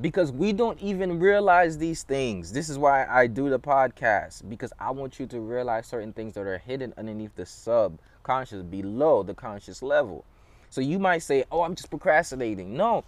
because 0.00 0.30
we 0.32 0.52
don't 0.52 0.78
even 0.80 1.18
realize 1.18 1.78
these 1.78 2.02
things. 2.04 2.52
This 2.52 2.68
is 2.68 2.78
why 2.78 3.06
I 3.06 3.26
do 3.26 3.50
the 3.50 3.58
podcast 3.58 4.48
because 4.48 4.72
I 4.78 4.90
want 4.92 5.18
you 5.18 5.26
to 5.26 5.40
realize 5.40 5.86
certain 5.86 6.12
things 6.12 6.34
that 6.34 6.46
are 6.46 6.58
hidden 6.58 6.94
underneath 6.96 7.34
the 7.34 7.46
subconscious, 7.46 8.62
below 8.62 9.22
the 9.24 9.34
conscious 9.34 9.82
level. 9.82 10.24
So 10.70 10.80
you 10.80 10.98
might 10.98 11.18
say, 11.22 11.44
"Oh, 11.50 11.62
I'm 11.62 11.74
just 11.74 11.90
procrastinating." 11.90 12.76
No, 12.76 13.04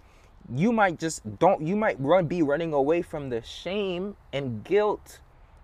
you 0.53 0.71
might 0.71 0.99
just 0.99 1.39
don't. 1.39 1.61
You 1.61 1.75
might 1.75 1.99
run, 1.99 2.27
be 2.27 2.41
running 2.41 2.73
away 2.73 3.01
from 3.01 3.29
the 3.29 3.41
shame 3.41 4.15
and 4.33 4.63
guilt 4.63 5.19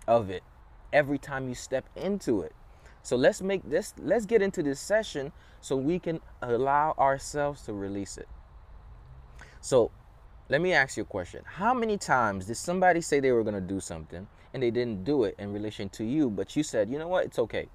of 0.06 0.30
it 0.30 0.42
every 0.92 1.18
time 1.18 1.48
you 1.48 1.54
step 1.54 1.84
into 1.96 2.40
it. 2.42 2.52
So 3.02 3.16
let's 3.16 3.40
make 3.40 3.68
this. 3.68 3.94
Let's 3.98 4.26
get 4.26 4.42
into 4.42 4.62
this 4.62 4.80
session 4.80 5.32
so 5.60 5.76
we 5.76 5.98
can 5.98 6.20
allow 6.42 6.94
ourselves 6.98 7.62
to 7.62 7.72
release 7.72 8.18
it. 8.18 8.28
So 9.60 9.90
let 10.48 10.60
me 10.60 10.72
ask 10.72 10.96
you 10.96 11.02
a 11.02 11.06
question. 11.06 11.42
How 11.44 11.74
many 11.74 11.98
times 11.98 12.46
did 12.46 12.56
somebody 12.56 13.00
say 13.00 13.20
they 13.20 13.32
were 13.32 13.42
going 13.42 13.54
to 13.54 13.60
do 13.60 13.80
something 13.80 14.26
and 14.54 14.62
they 14.62 14.70
didn't 14.70 15.04
do 15.04 15.24
it 15.24 15.34
in 15.38 15.52
relation 15.52 15.88
to 15.90 16.04
you, 16.04 16.30
but 16.30 16.56
you 16.56 16.62
said, 16.62 16.90
you 16.90 16.98
know 16.98 17.08
what, 17.08 17.26
it's 17.26 17.38
okay? 17.38 17.68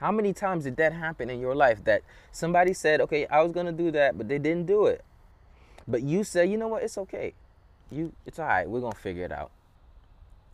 How 0.00 0.10
many 0.10 0.32
times 0.32 0.64
did 0.64 0.76
that 0.76 0.92
happen 0.92 1.30
in 1.30 1.38
your 1.38 1.54
life 1.54 1.84
that 1.84 2.02
somebody 2.32 2.74
said, 2.74 3.00
okay, 3.00 3.26
I 3.26 3.42
was 3.42 3.52
going 3.52 3.66
to 3.66 3.72
do 3.72 3.92
that, 3.92 4.18
but 4.18 4.28
they 4.28 4.38
didn't 4.38 4.66
do 4.66 4.86
it? 4.86 5.04
But 5.86 6.02
you 6.02 6.24
said, 6.24 6.50
you 6.50 6.56
know 6.56 6.68
what, 6.68 6.82
it's 6.82 6.98
okay. 6.98 7.34
You, 7.90 8.12
it's 8.26 8.38
all 8.38 8.46
right. 8.46 8.68
We're 8.68 8.80
to 8.80 8.96
figure 8.96 9.24
it 9.24 9.32
out. 9.32 9.50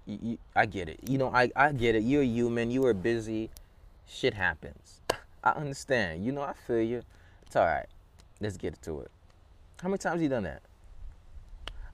You, 0.07 0.19
you, 0.23 0.39
I 0.55 0.67
get 0.67 0.89
it. 0.89 1.01
You 1.09 1.19
know, 1.19 1.31
I, 1.33 1.51
I 1.55 1.73
get 1.73 1.95
it. 1.95 2.03
You're 2.03 2.23
human. 2.23 2.71
You 2.71 2.85
are 2.87 2.95
busy. 2.95 3.51
Shit 4.07 4.35
happens. 4.35 5.01
I 5.45 5.51
understand. 5.51 6.25
You 6.25 6.33
know, 6.33 6.43
I 6.43 6.53
feel 6.67 6.83
you. 6.83 7.03
It's 7.47 7.57
all 7.57 7.65
right. 7.65 7.87
Let's 8.41 8.57
get 8.57 8.81
to 8.83 9.01
it. 9.01 9.11
How 9.81 9.89
many 9.89 9.99
times 9.99 10.21
you 10.21 10.29
done 10.29 10.43
that? 10.43 10.63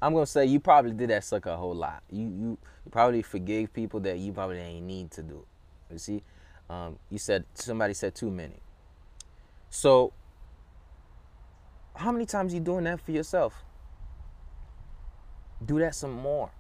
I'm 0.01 0.13
gonna 0.13 0.27
say 0.27 0.45
you 0.47 0.61
probably 0.61 0.93
did 0.93 1.11
that 1.11 1.25
sucker 1.25 1.51
a 1.51 1.57
whole 1.57 1.75
lot. 1.75 2.03
You 2.11 2.25
you, 2.25 2.59
you 2.85 2.91
probably 2.91 3.23
forgave 3.23 3.73
people 3.73 4.01
that 4.01 4.19
you 4.19 4.33
probably 4.33 4.59
ain't 4.59 4.85
need 4.85 5.11
to 5.13 5.23
do. 5.23 5.45
You 5.91 5.99
see, 5.99 6.23
um, 6.69 6.99
you 7.11 7.19
said 7.19 7.45
somebody 7.55 7.95
said 7.95 8.15
too 8.15 8.31
many. 8.31 8.61
So 9.71 10.13
how 11.97 12.13
many 12.13 12.27
times 12.27 12.55
you 12.55 12.61
doing 12.61 12.85
that 12.85 13.01
for 13.01 13.13
yourself? 13.13 13.65
Do 15.65 15.79
that 15.81 15.95
some 15.95 16.13
more. 16.13 16.51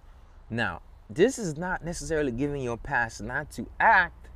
Now, 0.48 0.82
this 1.08 1.38
is 1.38 1.56
not 1.56 1.84
necessarily 1.84 2.32
giving 2.32 2.62
your 2.62 2.76
past 2.76 3.22
not 3.22 3.50
to 3.52 3.66
act, 3.78 4.28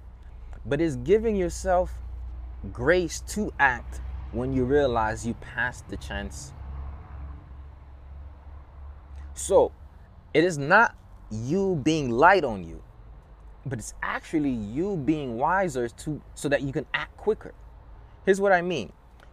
but 0.65 0.81
it's 0.81 0.97
giving 0.97 1.37
yourself 1.37 1.93
grace 2.73 3.21
to 3.21 3.53
act 3.59 4.01
when 4.33 4.53
you 4.53 4.65
realize 4.65 5.27
you 5.27 5.35
passed 5.35 5.89
the 5.89 5.97
chance 5.97 6.53
so 9.41 9.73
it 10.35 10.45
is 10.45 10.59
not 10.59 10.95
you 11.31 11.81
being 11.83 12.11
light 12.11 12.45
on 12.45 12.63
you, 12.63 12.83
but 13.65 13.79
it's 13.79 13.95
actually 14.03 14.51
you 14.51 14.97
being 14.97 15.39
wiser 15.39 15.89
to 15.89 16.21
so 16.35 16.49
that 16.51 16.61
you 16.61 16.73
can 16.73 16.85
act 16.93 17.17
quicker. 17.17 17.55
Here's 18.27 18.41
what 18.41 18.53
I 18.53 18.61
mean. 18.61 18.93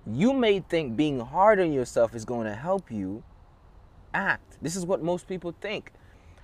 You 0.10 0.32
may 0.32 0.60
think 0.62 0.96
being 0.96 1.20
hard 1.20 1.60
on 1.60 1.74
yourself 1.74 2.16
is 2.16 2.24
going 2.24 2.48
to 2.48 2.56
help 2.56 2.90
you 2.90 3.24
act. 4.14 4.58
This 4.62 4.76
is 4.76 4.86
what 4.86 5.04
most 5.04 5.28
people 5.28 5.54
think. 5.60 5.92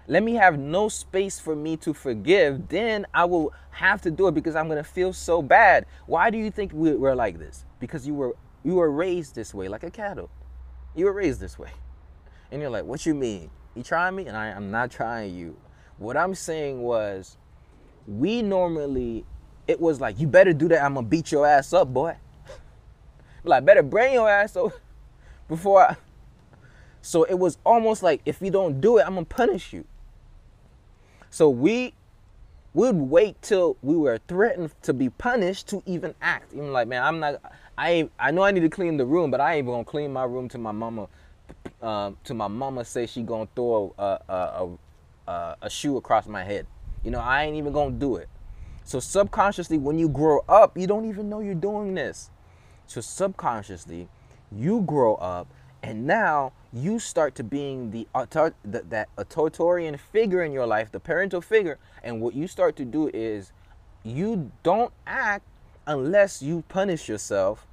Let 0.06 0.22
me 0.22 0.34
have 0.34 0.60
no 0.60 0.90
space 0.90 1.40
for 1.40 1.56
me 1.56 1.78
to 1.78 1.94
forgive, 1.94 2.68
then 2.68 3.06
I 3.14 3.24
will 3.24 3.54
have 3.72 4.02
to 4.02 4.12
do 4.12 4.28
it 4.28 4.34
because 4.34 4.54
I'm 4.54 4.68
going 4.68 4.84
to 4.84 4.90
feel 4.90 5.14
so 5.14 5.42
bad. 5.42 5.86
Why 6.08 6.30
do 6.30 6.38
you 6.38 6.52
think 6.52 6.72
we're 6.74 7.16
like 7.16 7.40
this? 7.40 7.66
Because 7.80 8.06
you 8.06 8.14
were 8.14 8.36
you 8.66 8.76
were 8.76 8.92
raised 8.92 9.36
this 9.36 9.54
way 9.54 9.68
like 9.68 9.84
a 9.84 9.92
cattle. 9.92 10.30
You 10.96 11.06
were 11.06 11.14
raised 11.14 11.40
this 11.40 11.58
way. 11.58 11.72
And 12.52 12.62
you're 12.62 12.70
like, 12.70 12.86
what 12.86 13.06
you 13.06 13.14
mean? 13.14 13.50
You 13.76 13.84
trying 13.84 14.16
me? 14.16 14.28
And 14.28 14.38
I, 14.38 14.48
am 14.48 14.72
not 14.72 14.92
trying 14.92 15.36
you. 15.36 15.58
What 15.98 16.16
I'm 16.16 16.36
saying 16.36 16.82
was, 16.82 17.38
we 18.08 18.42
normally, 18.42 19.26
it 19.68 19.80
was 19.80 20.00
like, 20.00 20.20
you 20.20 20.28
better 20.28 20.54
do 20.54 20.68
that. 20.70 20.84
I'm 20.84 20.94
gonna 20.94 21.08
beat 21.08 21.32
your 21.32 21.46
ass 21.46 21.74
up, 21.74 21.94
boy. 21.94 22.18
Like, 23.44 23.66
better 23.66 23.84
bring 23.84 24.14
your 24.14 24.30
ass 24.30 24.56
up 24.56 24.72
before 25.48 25.90
I. 25.90 25.96
So 27.06 27.24
it 27.24 27.34
was 27.34 27.58
almost 27.66 28.02
like, 28.02 28.22
if 28.24 28.42
you 28.42 28.50
don't 28.50 28.80
do 28.80 28.98
it, 28.98 29.06
I'm 29.06 29.16
gonna 29.16 29.26
punish 29.26 29.74
you. 29.74 29.84
So 31.30 31.50
we 31.50 31.94
would 32.74 32.96
wait 32.96 33.42
till 33.42 33.76
we 33.82 33.98
were 33.98 34.20
threatened 34.26 34.72
to 34.84 34.94
be 34.94 35.10
punished 35.10 35.68
to 35.68 35.84
even 35.86 36.16
act. 36.22 36.54
Even 36.54 36.72
like, 36.72 36.88
man, 36.88 37.04
I'm 37.04 37.20
not. 37.20 37.42
I 37.78 38.10
I 38.18 38.32
know 38.32 38.44
I 38.44 38.52
need 38.52 38.62
to 38.62 38.70
clean 38.70 38.96
the 38.96 39.06
room, 39.06 39.32
but 39.32 39.42
I 39.42 39.56
ain't 39.56 39.68
gonna 39.68 39.84
clean 39.84 40.14
my 40.14 40.24
room 40.24 40.48
to 40.48 40.58
my 40.58 40.72
mama 40.72 41.10
um, 41.82 42.18
to 42.24 42.34
my 42.34 42.48
mama 42.48 42.86
say 42.86 43.06
she 43.06 43.22
gonna 43.22 43.48
throw 43.56 43.94
a, 43.98 44.20
a, 44.30 44.70
a, 45.28 45.58
a 45.64 45.70
shoe 45.70 45.98
across 45.98 46.28
my 46.28 46.44
head. 46.44 46.66
You 47.04 47.12
know, 47.12 47.20
I 47.20 47.44
ain't 47.44 47.58
even 47.58 47.74
gonna 47.74 47.92
do 47.92 48.16
it. 48.16 48.30
So 48.86 49.00
subconsciously, 49.00 49.78
when 49.78 49.98
you 49.98 50.10
grow 50.10 50.44
up, 50.48 50.78
you 50.78 50.88
don't 50.88 51.08
even 51.08 51.30
know 51.30 51.40
you're 51.40 51.56
doing 51.56 51.94
this. 51.94 52.30
So 52.88 53.02
subconsciously, 53.02 54.08
you 54.52 54.82
grow 54.82 55.16
up, 55.16 55.48
and 55.82 56.06
now 56.06 56.54
you 56.72 57.00
start 57.00 57.36
to 57.36 57.44
being 57.44 57.92
the, 57.92 58.08
author- 58.14 58.56
the 58.64 58.82
that 58.90 59.10
authoritarian 59.18 59.98
figure 59.98 60.44
in 60.44 60.52
your 60.52 60.66
life, 60.66 60.92
the 60.92 61.00
parental 61.00 61.42
figure. 61.42 61.78
And 62.04 62.22
what 62.22 62.36
you 62.36 62.48
start 62.48 62.76
to 62.78 62.86
do 62.86 63.10
is, 63.14 63.52
you 64.04 64.52
don't 64.64 64.94
act 65.08 65.46
unless 65.88 66.42
you 66.42 66.64
punish 66.68 67.08
yourself 67.10 67.66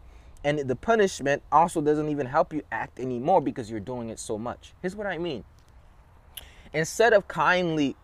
and 0.43 0.59
the 0.61 0.77
punishment 0.77 1.43
also 1.53 1.81
doesn't 1.81 2.09
even 2.09 2.27
help 2.27 2.53
you 2.53 2.63
act 2.73 2.99
anymore 2.99 3.41
because 3.41 3.71
you're 3.71 3.81
doing 3.81 4.09
it 4.09 4.19
so 4.19 4.39
much. 4.39 4.73
Here's 4.81 4.97
what 4.97 5.07
I 5.07 5.19
mean. 5.19 5.45
Instead 6.73 7.13
of 7.13 7.29
kindly 7.29 7.97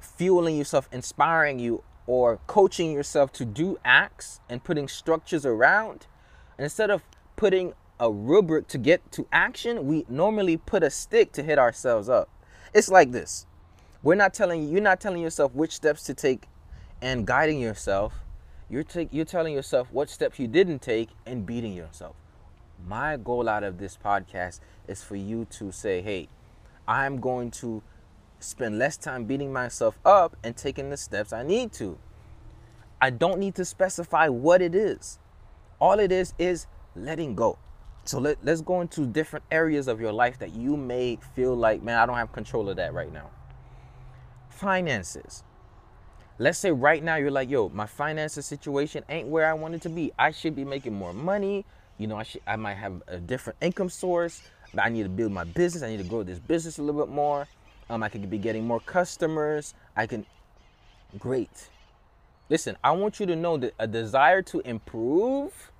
fueling 0.00 0.56
yourself, 0.56 0.88
inspiring 0.90 1.58
you, 1.58 1.84
or 2.06 2.40
coaching 2.48 2.90
yourself 2.90 3.32
to 3.32 3.44
do 3.44 3.78
acts 3.84 4.40
and 4.48 4.64
putting 4.64 4.88
structures 4.88 5.46
around, 5.46 6.06
instead 6.58 6.90
of 6.90 7.02
putting 7.36 7.72
a 8.00 8.10
rubric 8.10 8.68
to 8.68 8.78
get 8.78 9.12
to 9.12 9.26
action, 9.32 9.86
we 9.86 10.04
normally 10.08 10.56
put 10.56 10.82
a 10.82 10.90
stick 10.90 11.32
to 11.32 11.42
hit 11.42 11.58
ourselves 11.58 12.08
up. 12.08 12.28
It's 12.74 12.88
like 12.88 13.12
this. 13.12 13.46
We're 14.02 14.16
not 14.16 14.34
telling 14.34 14.64
you, 14.64 14.70
you're 14.70 14.80
not 14.80 15.00
telling 15.00 15.22
yourself 15.22 15.54
which 15.54 15.72
steps 15.72 16.02
to 16.04 16.14
take 16.14 16.48
and 17.00 17.26
guiding 17.26 17.60
yourself 17.60 18.14
you're, 18.72 18.82
take, 18.82 19.10
you're 19.12 19.26
telling 19.26 19.52
yourself 19.52 19.88
what 19.92 20.08
steps 20.08 20.38
you 20.38 20.48
didn't 20.48 20.80
take 20.80 21.10
and 21.26 21.44
beating 21.44 21.74
yourself. 21.74 22.16
My 22.86 23.18
goal 23.18 23.46
out 23.46 23.64
of 23.64 23.76
this 23.76 23.98
podcast 24.02 24.60
is 24.88 25.04
for 25.04 25.14
you 25.14 25.46
to 25.50 25.70
say, 25.70 26.00
hey, 26.00 26.28
I'm 26.88 27.20
going 27.20 27.50
to 27.50 27.82
spend 28.40 28.78
less 28.78 28.96
time 28.96 29.26
beating 29.26 29.52
myself 29.52 29.98
up 30.06 30.38
and 30.42 30.56
taking 30.56 30.88
the 30.88 30.96
steps 30.96 31.34
I 31.34 31.42
need 31.42 31.74
to. 31.74 31.98
I 32.98 33.10
don't 33.10 33.38
need 33.38 33.56
to 33.56 33.66
specify 33.66 34.28
what 34.28 34.62
it 34.62 34.74
is. 34.74 35.18
All 35.82 35.98
it 35.98 36.12
is 36.12 36.32
is 36.38 36.68
letting 36.94 37.34
go. 37.34 37.58
So 38.04 38.20
let, 38.20 38.38
let's 38.44 38.60
go 38.60 38.82
into 38.82 39.04
different 39.04 39.44
areas 39.50 39.88
of 39.88 40.00
your 40.00 40.12
life 40.12 40.38
that 40.38 40.54
you 40.54 40.76
may 40.76 41.18
feel 41.34 41.56
like, 41.56 41.82
man, 41.82 41.98
I 41.98 42.06
don't 42.06 42.14
have 42.14 42.30
control 42.30 42.68
of 42.68 42.76
that 42.76 42.94
right 42.94 43.12
now. 43.12 43.30
Finances. 44.48 45.42
Let's 46.38 46.58
say 46.58 46.70
right 46.70 47.02
now 47.02 47.16
you're 47.16 47.32
like, 47.32 47.50
yo, 47.50 47.68
my 47.68 47.86
finances 47.86 48.46
situation 48.46 49.02
ain't 49.08 49.26
where 49.26 49.44
I 49.44 49.54
want 49.54 49.74
it 49.74 49.82
to 49.82 49.88
be. 49.88 50.12
I 50.16 50.30
should 50.30 50.54
be 50.54 50.64
making 50.64 50.94
more 50.94 51.12
money. 51.12 51.64
You 51.98 52.06
know, 52.06 52.16
I 52.16 52.22
should 52.22 52.42
I 52.46 52.54
might 52.54 52.74
have 52.74 53.02
a 53.08 53.18
different 53.18 53.58
income 53.60 53.88
source. 53.88 54.40
I 54.78 54.88
need 54.88 55.02
to 55.02 55.08
build 55.08 55.32
my 55.32 55.42
business. 55.42 55.82
I 55.82 55.88
need 55.88 55.98
to 55.98 56.08
grow 56.08 56.22
this 56.22 56.38
business 56.38 56.78
a 56.78 56.82
little 56.82 57.04
bit 57.04 57.12
more. 57.12 57.48
Um, 57.90 58.04
I 58.04 58.08
could 58.08 58.30
be 58.30 58.38
getting 58.38 58.64
more 58.64 58.78
customers. 58.78 59.74
I 59.96 60.06
can 60.06 60.26
great. 61.18 61.70
Listen, 62.48 62.76
I 62.84 62.92
want 62.92 63.18
you 63.18 63.26
to 63.26 63.34
know 63.34 63.56
that 63.56 63.74
a 63.80 63.88
desire 63.88 64.42
to 64.42 64.60
improve 64.60 65.71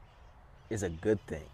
is 0.72 0.82
a 0.82 0.88
good 0.88 1.24
thing. 1.26 1.44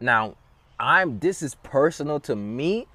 Now, 0.00 0.36
I'm 0.78 1.18
this 1.20 1.42
is 1.42 1.54
personal 1.54 2.18
to 2.20 2.34
me 2.34 2.86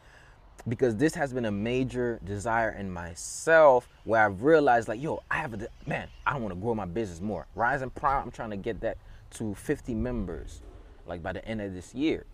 because 0.67 0.97
this 0.97 1.15
has 1.15 1.33
been 1.33 1.45
a 1.45 1.51
major 1.51 2.19
desire 2.25 2.71
in 2.71 2.91
myself 2.91 3.87
where 4.03 4.25
I've 4.25 4.43
realized 4.43 4.87
like, 4.87 5.01
yo, 5.01 5.23
I 5.31 5.37
have 5.37 5.53
a 5.53 5.67
man, 5.87 6.09
I 6.25 6.37
want 6.37 6.53
to 6.53 6.59
grow 6.59 6.75
my 6.75 6.85
business 6.85 7.21
more. 7.21 7.47
Rise 7.55 7.81
and 7.81 7.93
Prime, 7.95 8.23
I'm 8.23 8.31
trying 8.31 8.51
to 8.51 8.57
get 8.57 8.81
that 8.81 8.97
to 9.31 9.55
50 9.55 9.95
members, 9.95 10.61
like 11.07 11.23
by 11.23 11.33
the 11.33 11.43
end 11.45 11.61
of 11.61 11.73
this 11.73 11.95
year, 11.95 12.25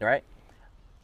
right? 0.00 0.22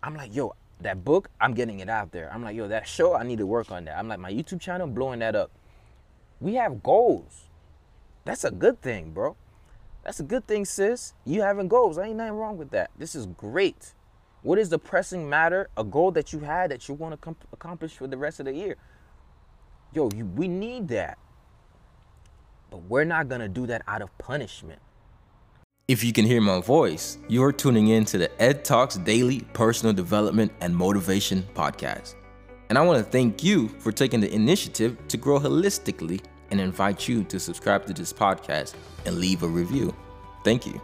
I'm 0.03 0.15
like, 0.15 0.35
yo, 0.35 0.55
that 0.81 1.05
book, 1.05 1.29
I'm 1.41 1.55
getting 1.55 1.81
it 1.81 1.89
out 1.89 2.13
there. 2.13 2.31
I'm 2.33 2.43
like, 2.43 2.57
yo, 2.57 2.69
that 2.69 2.87
show, 2.87 3.15
I 3.15 3.25
need 3.25 3.39
to 3.39 3.47
work 3.47 3.71
on 3.71 3.85
that. 3.87 3.99
I'm 3.99 4.09
like, 4.09 4.21
my 4.21 4.33
YouTube 4.33 4.61
channel, 4.61 4.87
blowing 4.87 5.19
that 5.19 5.35
up. 5.35 5.51
We 6.41 6.55
have 6.55 6.83
goals. 6.83 7.49
That's 8.25 8.45
a 8.45 8.51
good 8.51 8.81
thing, 8.81 9.11
bro. 9.11 9.37
That's 10.05 10.21
a 10.21 10.25
good 10.25 10.47
thing, 10.47 10.65
sis. 10.65 11.15
You 11.25 11.43
having 11.43 11.69
goals. 11.69 11.99
Ain't 11.99 12.17
nothing 12.17 12.35
wrong 12.35 12.57
with 12.57 12.71
that. 12.71 12.91
This 12.99 13.15
is 13.15 13.27
great. 13.27 13.95
What 14.43 14.59
is 14.59 14.69
the 14.69 14.79
pressing 14.79 15.29
matter? 15.29 15.69
A 15.77 15.85
goal 15.85 16.11
that 16.13 16.33
you 16.33 16.41
had 16.41 16.71
that 16.73 16.89
you 16.89 16.95
want 16.95 17.13
to 17.13 17.17
com- 17.17 17.37
accomplish 17.53 17.93
for 17.93 18.09
the 18.09 18.17
rest 18.17 18.41
of 18.41 18.47
the 18.47 18.53
year. 18.53 18.77
Yo, 19.95 20.11
you, 20.15 20.27
we 20.27 20.49
need 20.49 20.89
that. 20.89 21.19
But 22.71 22.83
we're 22.89 23.05
not 23.05 23.29
going 23.29 23.43
to 23.43 23.49
do 23.49 23.67
that 23.67 23.83
out 23.87 24.03
of 24.03 24.17
punishment. 24.19 24.81
If 25.87 26.03
you 26.03 26.13
can 26.13 26.25
hear 26.25 26.41
my 26.41 26.61
voice, 26.61 27.19
you're 27.29 27.53
tuning 27.53 27.89
in 27.89 28.05
to 28.07 28.19
the 28.19 28.43
Ed 28.43 28.65
Talks 28.65 28.97
Daily 28.97 29.41
Personal 29.53 29.93
Development 29.93 30.51
and 30.61 30.75
Motivation 30.75 31.45
Podcast. 31.55 32.15
And 32.69 32.79
I 32.79 32.83
want 32.83 33.05
to 33.05 33.11
thank 33.11 33.45
you 33.45 33.69
for 33.69 33.93
taking 33.93 34.21
the 34.21 34.33
initiative 34.33 34.97
to 35.09 35.17
grow 35.17 35.39
holistically 35.39 36.23
and 36.53 36.61
invite 36.61 37.09
you 37.09 37.25
to 37.25 37.41
subscribe 37.41 37.87
to 37.87 37.95
this 37.95 38.13
podcast 38.13 38.75
and 39.07 39.17
leave 39.17 39.43
a 39.43 39.49
review. 39.49 39.97
Thank 40.45 40.67
you. 40.67 40.81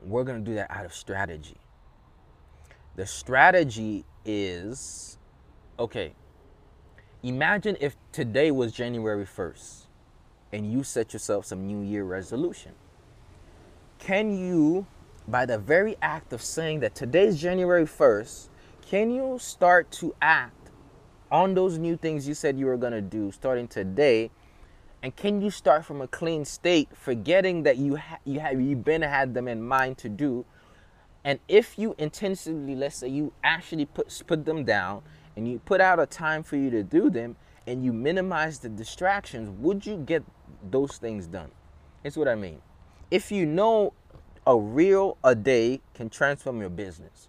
We're 0.00 0.22
going 0.22 0.44
to 0.44 0.48
do 0.48 0.54
that 0.54 0.70
out 0.70 0.84
of 0.84 0.94
strategy. 0.94 1.56
The 2.94 3.04
strategy 3.04 4.04
is 4.24 5.18
okay, 5.78 6.12
imagine 7.24 7.76
if 7.80 7.96
today 8.12 8.52
was 8.52 8.72
January 8.72 9.24
1st 9.24 9.86
and 10.52 10.70
you 10.70 10.84
set 10.84 11.12
yourself 11.12 11.46
some 11.46 11.66
New 11.66 11.80
Year 11.80 12.04
resolution. 12.04 12.72
Can 13.98 14.36
you, 14.36 14.86
by 15.26 15.46
the 15.46 15.58
very 15.58 15.96
act 16.00 16.32
of 16.32 16.42
saying 16.42 16.80
that 16.80 16.94
today's 16.94 17.40
January 17.40 17.86
1st, 17.86 18.48
can 18.82 19.10
you 19.10 19.38
start 19.38 19.90
to 19.92 20.14
act 20.20 20.70
on 21.30 21.54
those 21.54 21.78
new 21.78 21.96
things 21.96 22.28
you 22.28 22.34
said 22.34 22.58
you 22.58 22.66
were 22.66 22.76
going 22.76 22.92
to 22.92 23.00
do 23.00 23.32
starting 23.32 23.66
today? 23.66 24.30
And 25.02 25.16
can 25.16 25.40
you 25.40 25.50
start 25.50 25.84
from 25.84 26.00
a 26.00 26.06
clean 26.06 26.44
state, 26.44 26.88
forgetting 26.94 27.64
that 27.64 27.76
you 27.76 27.96
ha- 27.96 28.18
you 28.24 28.38
have 28.40 28.60
you 28.60 28.76
been 28.76 29.02
had 29.02 29.34
them 29.34 29.48
in 29.48 29.62
mind 29.62 29.98
to 29.98 30.08
do? 30.08 30.44
And 31.24 31.40
if 31.48 31.78
you 31.78 31.94
intentionally, 31.98 32.76
let's 32.76 32.96
say 32.96 33.08
you 33.08 33.32
actually 33.42 33.86
put 33.86 34.22
put 34.26 34.44
them 34.44 34.64
down 34.64 35.02
and 35.36 35.50
you 35.50 35.58
put 35.60 35.80
out 35.80 35.98
a 35.98 36.06
time 36.06 36.42
for 36.42 36.56
you 36.56 36.70
to 36.70 36.82
do 36.82 37.10
them 37.10 37.36
and 37.66 37.84
you 37.84 37.92
minimize 37.92 38.58
the 38.58 38.68
distractions, 38.68 39.48
would 39.58 39.86
you 39.86 39.96
get 39.96 40.22
those 40.70 40.98
things 40.98 41.26
done? 41.26 41.50
That's 42.02 42.16
what 42.16 42.28
I 42.28 42.34
mean. 42.34 42.60
If 43.10 43.32
you 43.32 43.46
know 43.46 43.94
a 44.46 44.56
real 44.56 45.16
a 45.24 45.34
day 45.34 45.80
can 45.94 46.10
transform 46.10 46.60
your 46.60 46.70
business, 46.70 47.28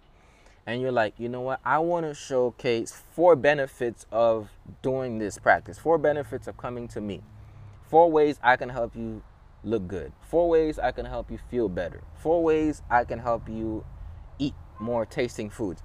and 0.66 0.80
you're 0.80 0.92
like, 0.92 1.14
you 1.18 1.28
know 1.28 1.40
what, 1.40 1.60
I 1.64 1.78
want 1.78 2.06
to 2.06 2.14
showcase 2.14 2.92
four 3.12 3.36
benefits 3.36 4.06
of 4.10 4.50
doing 4.82 5.18
this 5.18 5.38
practice, 5.38 5.78
four 5.78 5.98
benefits 5.98 6.46
of 6.46 6.56
coming 6.56 6.88
to 6.88 7.00
me, 7.00 7.22
four 7.88 8.10
ways 8.10 8.38
I 8.42 8.56
can 8.56 8.70
help 8.70 8.96
you 8.96 9.22
look 9.62 9.86
good, 9.86 10.12
four 10.28 10.48
ways 10.48 10.78
I 10.78 10.92
can 10.92 11.06
help 11.06 11.30
you 11.30 11.38
feel 11.50 11.68
better, 11.68 12.02
four 12.16 12.42
ways 12.42 12.82
I 12.90 13.04
can 13.04 13.18
help 13.18 13.48
you 13.48 13.84
eat 14.38 14.54
more 14.78 15.04
tasting 15.04 15.50
foods. 15.50 15.82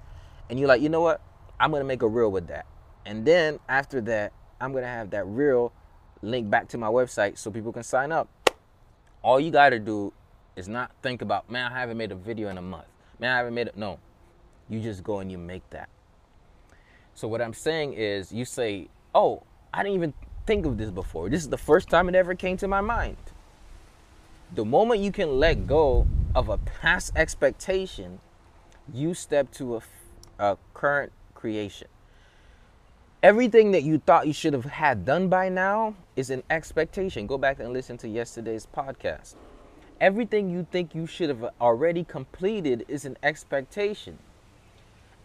And 0.48 0.58
you're 0.58 0.68
like, 0.68 0.82
you 0.82 0.88
know 0.88 1.00
what, 1.00 1.20
I'm 1.58 1.70
gonna 1.70 1.84
make 1.84 2.02
a 2.02 2.08
reel 2.08 2.30
with 2.30 2.48
that. 2.48 2.66
And 3.04 3.24
then 3.24 3.60
after 3.68 4.00
that, 4.02 4.32
I'm 4.60 4.72
gonna 4.72 4.86
have 4.86 5.10
that 5.10 5.26
reel 5.26 5.72
link 6.22 6.50
back 6.50 6.68
to 6.68 6.78
my 6.78 6.88
website 6.88 7.38
so 7.38 7.50
people 7.50 7.72
can 7.72 7.82
sign 7.82 8.12
up. 8.12 8.28
All 9.22 9.38
you 9.38 9.50
gotta 9.50 9.78
do 9.78 10.12
is 10.56 10.68
not 10.68 10.90
think 11.02 11.22
about, 11.22 11.50
man, 11.50 11.70
I 11.70 11.80
haven't 11.80 11.98
made 11.98 12.12
a 12.12 12.16
video 12.16 12.48
in 12.48 12.58
a 12.58 12.62
month. 12.62 12.86
Man, 13.18 13.32
I 13.32 13.36
haven't 13.36 13.54
made 13.54 13.68
it. 13.68 13.76
No. 13.76 13.98
You 14.70 14.80
just 14.80 15.04
go 15.04 15.18
and 15.18 15.30
you 15.30 15.36
make 15.36 15.68
that. 15.70 15.88
So 17.14 17.28
what 17.28 17.42
I'm 17.42 17.52
saying 17.52 17.94
is 17.94 18.32
you 18.32 18.46
say, 18.46 18.88
Oh, 19.14 19.42
I 19.74 19.82
didn't 19.82 19.96
even 19.96 20.14
think 20.46 20.64
of 20.64 20.78
this 20.78 20.90
before. 20.90 21.28
This 21.28 21.42
is 21.42 21.48
the 21.48 21.58
first 21.58 21.90
time 21.90 22.08
it 22.08 22.14
ever 22.14 22.34
came 22.34 22.56
to 22.58 22.68
my 22.68 22.80
mind. 22.80 23.16
The 24.54 24.64
moment 24.64 25.00
you 25.00 25.12
can 25.12 25.38
let 25.38 25.66
go 25.66 26.06
of 26.34 26.48
a 26.48 26.58
past 26.58 27.12
expectation, 27.16 28.20
you 28.92 29.14
step 29.14 29.50
to 29.52 29.76
a, 29.76 29.82
a 30.38 30.58
current 30.74 31.12
creation. 31.34 31.88
Everything 33.22 33.72
that 33.72 33.82
you 33.82 33.98
thought 33.98 34.26
you 34.26 34.32
should 34.32 34.54
have 34.54 34.64
had 34.64 35.04
done 35.04 35.28
by 35.28 35.48
now 35.48 35.94
is 36.16 36.30
an 36.30 36.42
expectation. 36.48 37.26
Go 37.26 37.36
back 37.36 37.60
and 37.60 37.72
listen 37.72 37.98
to 37.98 38.08
yesterday's 38.08 38.66
podcast. 38.66 39.34
Everything 40.00 40.48
you 40.48 40.66
think 40.70 40.94
you 40.94 41.06
should 41.06 41.28
have 41.28 41.44
already 41.60 42.02
completed 42.02 42.86
is 42.88 43.04
an 43.04 43.18
expectation. 43.22 44.18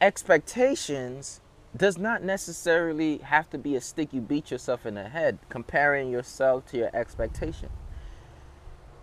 Expectations 0.02 1.40
does 1.76 1.98
not 1.98 2.22
necessarily 2.22 3.20
have 3.20 3.50
to 3.50 3.58
be 3.58 3.76
a 3.76 3.82
stick 3.82 4.14
you 4.14 4.22
beat 4.22 4.52
yourself 4.52 4.86
in 4.86 4.96
the 4.96 5.08
head 5.08 5.40
comparing 5.50 6.10
yourself 6.10 6.66
to 6.68 6.78
your 6.78 6.90
expectation. 6.94 7.70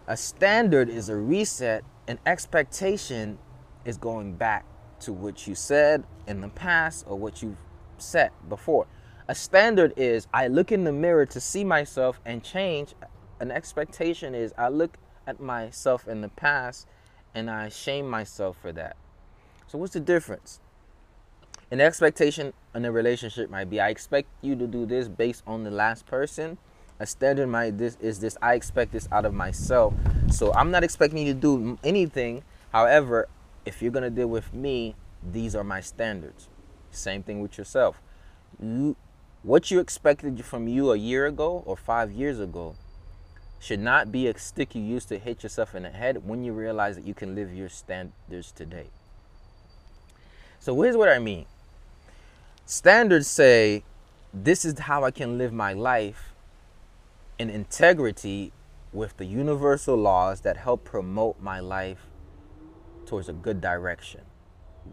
A 0.06 0.16
standard 0.16 0.90
is 0.90 1.08
a 1.08 1.16
reset, 1.16 1.84
an 2.08 2.18
expectation 2.26 3.38
is 3.84 3.96
going 3.96 4.34
back 4.34 4.66
to 5.00 5.12
what 5.12 5.46
you 5.46 5.54
said 5.54 6.04
in 6.26 6.40
the 6.40 6.48
past 6.48 7.06
or 7.08 7.18
what 7.18 7.42
you've 7.42 7.62
set 7.98 8.32
before. 8.48 8.86
A 9.28 9.34
standard 9.34 9.94
is 9.96 10.26
I 10.34 10.48
look 10.48 10.72
in 10.72 10.84
the 10.84 10.92
mirror 10.92 11.24
to 11.26 11.40
see 11.40 11.64
myself 11.64 12.20
and 12.24 12.42
change. 12.42 12.94
An 13.40 13.50
expectation 13.50 14.34
is 14.34 14.52
I 14.58 14.68
look 14.68 14.98
at 15.26 15.40
myself 15.40 16.06
in 16.06 16.20
the 16.20 16.28
past 16.28 16.86
and 17.34 17.50
I 17.50 17.68
shame 17.70 18.10
myself 18.10 18.56
for 18.60 18.72
that. 18.72 18.96
So, 19.68 19.78
what's 19.78 19.94
the 19.94 20.00
difference? 20.00 20.60
An 21.72 21.80
expectation 21.80 22.52
in 22.74 22.84
a 22.84 22.92
relationship 22.92 23.48
might 23.48 23.70
be 23.70 23.80
I 23.80 23.88
expect 23.88 24.28
you 24.42 24.54
to 24.56 24.66
do 24.66 24.84
this 24.84 25.08
based 25.08 25.42
on 25.46 25.64
the 25.64 25.70
last 25.70 26.04
person. 26.04 26.58
A 27.00 27.06
standard 27.06 27.46
might 27.46 27.78
this 27.78 27.96
is 27.98 28.20
this 28.20 28.36
I 28.42 28.52
expect 28.52 28.92
this 28.92 29.08
out 29.10 29.24
of 29.24 29.32
myself. 29.32 29.94
So 30.30 30.52
I'm 30.52 30.70
not 30.70 30.84
expecting 30.84 31.26
you 31.26 31.32
to 31.32 31.40
do 31.40 31.78
anything. 31.82 32.44
However, 32.74 33.26
if 33.64 33.80
you're 33.80 33.90
gonna 33.90 34.10
deal 34.10 34.26
with 34.26 34.52
me, 34.52 34.96
these 35.22 35.56
are 35.56 35.64
my 35.64 35.80
standards. 35.80 36.50
Same 36.90 37.22
thing 37.22 37.40
with 37.40 37.56
yourself. 37.56 38.02
You, 38.60 38.94
what 39.42 39.70
you 39.70 39.80
expected 39.80 40.44
from 40.44 40.68
you 40.68 40.92
a 40.92 40.96
year 40.98 41.24
ago 41.24 41.62
or 41.64 41.78
five 41.78 42.12
years 42.12 42.38
ago 42.38 42.76
should 43.60 43.80
not 43.80 44.12
be 44.12 44.26
a 44.26 44.38
stick 44.38 44.74
you 44.74 44.82
use 44.82 45.06
to 45.06 45.18
hit 45.18 45.42
yourself 45.42 45.74
in 45.74 45.84
the 45.84 45.90
head 45.90 46.28
when 46.28 46.44
you 46.44 46.52
realize 46.52 46.96
that 46.96 47.06
you 47.06 47.14
can 47.14 47.34
live 47.34 47.54
your 47.54 47.70
standards 47.70 48.52
today. 48.52 48.88
So 50.60 50.78
here's 50.82 50.98
what 50.98 51.08
I 51.08 51.18
mean. 51.18 51.46
Standards 52.64 53.26
say, 53.26 53.82
this 54.32 54.64
is 54.64 54.78
how 54.78 55.04
I 55.04 55.10
can 55.10 55.36
live 55.36 55.52
my 55.52 55.72
life 55.72 56.32
in 57.38 57.50
integrity 57.50 58.52
with 58.92 59.16
the 59.16 59.24
universal 59.24 59.96
laws 59.96 60.42
that 60.42 60.56
help 60.56 60.84
promote 60.84 61.40
my 61.40 61.58
life 61.58 62.06
towards 63.04 63.28
a 63.28 63.32
good 63.32 63.60
direction, 63.60 64.20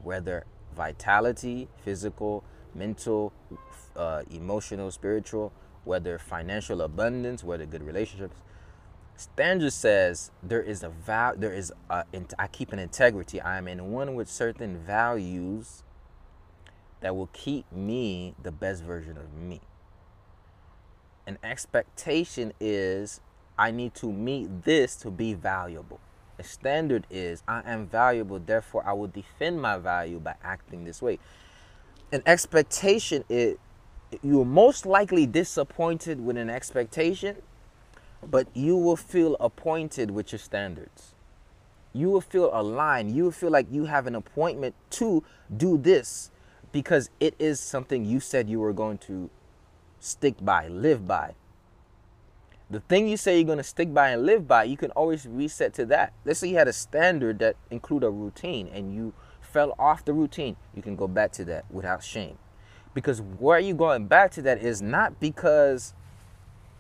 whether 0.03 0.45
vitality, 0.75 1.67
physical, 1.83 2.43
mental, 2.73 3.31
uh, 3.95 4.23
emotional, 4.31 4.89
spiritual, 4.89 5.53
whether 5.83 6.17
financial 6.17 6.81
abundance, 6.81 7.43
whether 7.43 7.65
good 7.65 7.83
relationships. 7.83 8.35
Standard 9.15 9.73
says 9.73 10.31
there 10.41 10.61
is 10.61 10.81
a 10.81 10.89
val- 10.89 11.35
there 11.35 11.53
is 11.53 11.71
a, 11.89 12.05
I 12.39 12.47
keep 12.47 12.73
an 12.73 12.79
integrity. 12.79 13.39
I 13.39 13.57
am 13.57 13.67
in 13.67 13.91
one 13.91 14.15
with 14.15 14.29
certain 14.29 14.77
values 14.79 15.83
that 17.01 17.15
will 17.15 17.29
keep 17.33 17.71
me 17.71 18.35
the 18.41 18.51
best 18.51 18.83
version 18.83 19.17
of 19.17 19.33
me. 19.33 19.61
An 21.25 21.37
expectation 21.43 22.53
is 22.59 23.21
I 23.57 23.71
need 23.71 23.93
to 23.95 24.11
meet 24.11 24.63
this 24.63 24.95
to 24.97 25.11
be 25.11 25.33
valuable. 25.33 25.99
A 26.37 26.43
standard 26.43 27.05
is 27.09 27.43
I 27.47 27.61
am 27.65 27.87
valuable, 27.87 28.39
therefore 28.39 28.83
I 28.85 28.93
will 28.93 29.07
defend 29.07 29.61
my 29.61 29.77
value 29.77 30.19
by 30.19 30.35
acting 30.43 30.85
this 30.85 31.01
way. 31.01 31.19
An 32.11 32.23
expectation 32.25 33.23
is 33.29 33.57
you're 34.23 34.45
most 34.45 34.85
likely 34.85 35.25
disappointed 35.25 36.19
with 36.19 36.37
an 36.37 36.49
expectation, 36.49 37.35
but 38.27 38.47
you 38.53 38.75
will 38.75 38.95
feel 38.95 39.35
appointed 39.39 40.11
with 40.11 40.31
your 40.31 40.39
standards. 40.39 41.13
You 41.93 42.09
will 42.09 42.21
feel 42.21 42.49
aligned. 42.53 43.15
You 43.15 43.25
will 43.25 43.31
feel 43.31 43.51
like 43.51 43.67
you 43.69 43.85
have 43.85 44.07
an 44.07 44.15
appointment 44.15 44.75
to 44.91 45.23
do 45.55 45.77
this 45.77 46.31
because 46.71 47.09
it 47.19 47.35
is 47.39 47.59
something 47.59 48.05
you 48.05 48.19
said 48.19 48.49
you 48.49 48.59
were 48.59 48.73
going 48.73 48.97
to 48.99 49.29
stick 49.99 50.35
by, 50.41 50.67
live 50.67 51.07
by. 51.07 51.35
The 52.69 52.81
thing 52.81 53.07
you 53.07 53.17
say 53.17 53.37
you're 53.37 53.45
going 53.45 53.57
to 53.57 53.63
stick 53.63 53.93
by 53.93 54.09
and 54.09 54.25
live 54.25 54.47
by, 54.47 54.65
you 54.65 54.77
can 54.77 54.91
always 54.91 55.25
reset 55.25 55.73
to 55.75 55.85
that. 55.87 56.13
Let's 56.23 56.39
say 56.39 56.49
you 56.49 56.55
had 56.55 56.67
a 56.67 56.73
standard 56.73 57.39
that 57.39 57.55
include 57.71 58.03
a 58.03 58.09
routine 58.11 58.67
and 58.67 58.93
you 58.93 59.13
fell 59.41 59.73
off 59.79 60.05
the 60.05 60.13
routine. 60.13 60.55
You 60.75 60.83
can 60.83 60.95
go 60.95 61.07
back 61.07 61.31
to 61.33 61.45
that 61.45 61.65
without 61.71 62.03
shame. 62.03 62.37
Because 62.93 63.21
where 63.21 63.59
you 63.59 63.73
going 63.73 64.07
back 64.07 64.31
to 64.31 64.41
that 64.43 64.59
is 64.59 64.81
not 64.81 65.19
because 65.19 65.93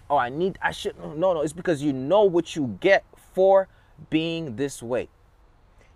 oh 0.09 0.17
I 0.17 0.29
need 0.29 0.57
I 0.61 0.71
should 0.71 0.97
no 0.99 1.33
no, 1.33 1.41
it's 1.41 1.53
because 1.53 1.81
you 1.81 1.93
know 1.93 2.23
what 2.23 2.55
you 2.55 2.77
get 2.79 3.03
for 3.33 3.67
being 4.09 4.55
this 4.55 4.81
way. 4.81 5.09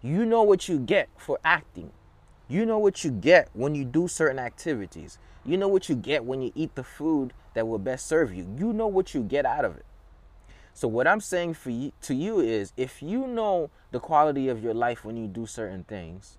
You 0.02 0.26
know 0.26 0.44
what 0.44 0.68
you 0.68 0.80
get 0.80 1.10
for 1.18 1.40
acting. 1.44 1.92
You 2.54 2.68
know 2.68 2.78
what 2.78 3.04
you 3.04 3.10
get 3.10 3.50
when 3.54 3.74
you 3.74 3.84
do 3.84 4.08
certain 4.08 4.38
activities. 4.38 5.18
You 5.44 5.58
know 5.58 5.68
what 5.68 5.90
you 5.90 5.96
get 5.96 6.24
when 6.24 6.44
you 6.44 6.52
eat 6.54 6.76
the 6.76 6.84
food 6.84 7.34
that 7.56 7.68
will 7.68 7.80
best 7.80 8.06
serve 8.06 8.32
you. 8.32 8.48
You 8.60 8.74
know 8.74 8.86
what 8.86 9.16
you 9.16 9.24
get 9.24 9.44
out 9.44 9.66
of 9.66 9.76
it. 9.76 9.88
So 10.72 10.88
what 10.88 11.08
I'm 11.08 11.20
saying 11.20 11.56
for 11.56 11.72
you 11.72 11.94
to 12.04 12.14
you 12.14 12.42
is 12.42 12.72
if 12.78 13.02
you 13.02 13.26
know 13.26 13.72
the 13.90 14.00
quality 14.00 14.50
of 14.50 14.62
your 14.64 14.76
life 14.76 15.04
when 15.04 15.18
you 15.18 15.26
do 15.26 15.48
certain 15.48 15.84
things, 15.84 16.38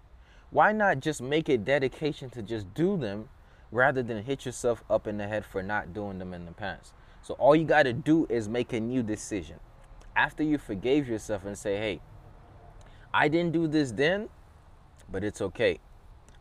why 0.51 0.71
not 0.71 1.01
just 1.01 1.21
make 1.21 1.49
a 1.49 1.59
dedication 1.59 2.31
to 2.31 2.43
just 2.43 2.73
do 2.75 2.97
them 2.97 3.29
rather 3.73 4.01
than 4.01 4.23
hit 4.23 4.47
yourself 4.47 4.85
up 4.89 5.09
in 5.09 5.17
the 5.17 5.27
head 5.27 5.45
for 5.45 5.65
not 5.65 5.93
doing 5.93 6.21
them 6.21 6.33
in 6.33 6.45
the 6.45 6.53
past? 6.53 6.93
So 7.23 7.35
all 7.41 7.57
you 7.57 7.65
got 7.65 7.83
to 7.83 7.93
do 7.93 8.29
is 8.31 8.49
make 8.49 8.73
a 8.73 8.79
new 8.79 9.03
decision. 9.03 9.59
After 10.15 10.45
you 10.45 10.59
forgave 10.59 11.09
yourself 11.09 11.45
and 11.45 11.59
say, 11.59 11.77
hey, 11.77 12.01
I 13.13 13.27
didn't 13.27 13.51
do 13.51 13.67
this 13.67 13.91
then, 13.91 14.29
but 15.11 15.25
it's 15.25 15.41
okay. 15.41 15.81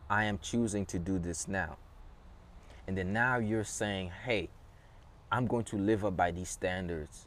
I 0.08 0.24
am 0.24 0.38
choosing 0.38 0.86
to 0.86 0.98
do 0.98 1.18
this 1.18 1.48
now. 1.48 1.76
And 2.86 2.96
then 2.96 3.12
now 3.12 3.38
you're 3.38 3.64
saying, 3.64 4.10
hey, 4.24 4.48
I'm 5.32 5.46
going 5.46 5.64
to 5.64 5.76
live 5.76 6.04
up 6.04 6.16
by 6.16 6.30
these 6.30 6.50
standards. 6.50 7.26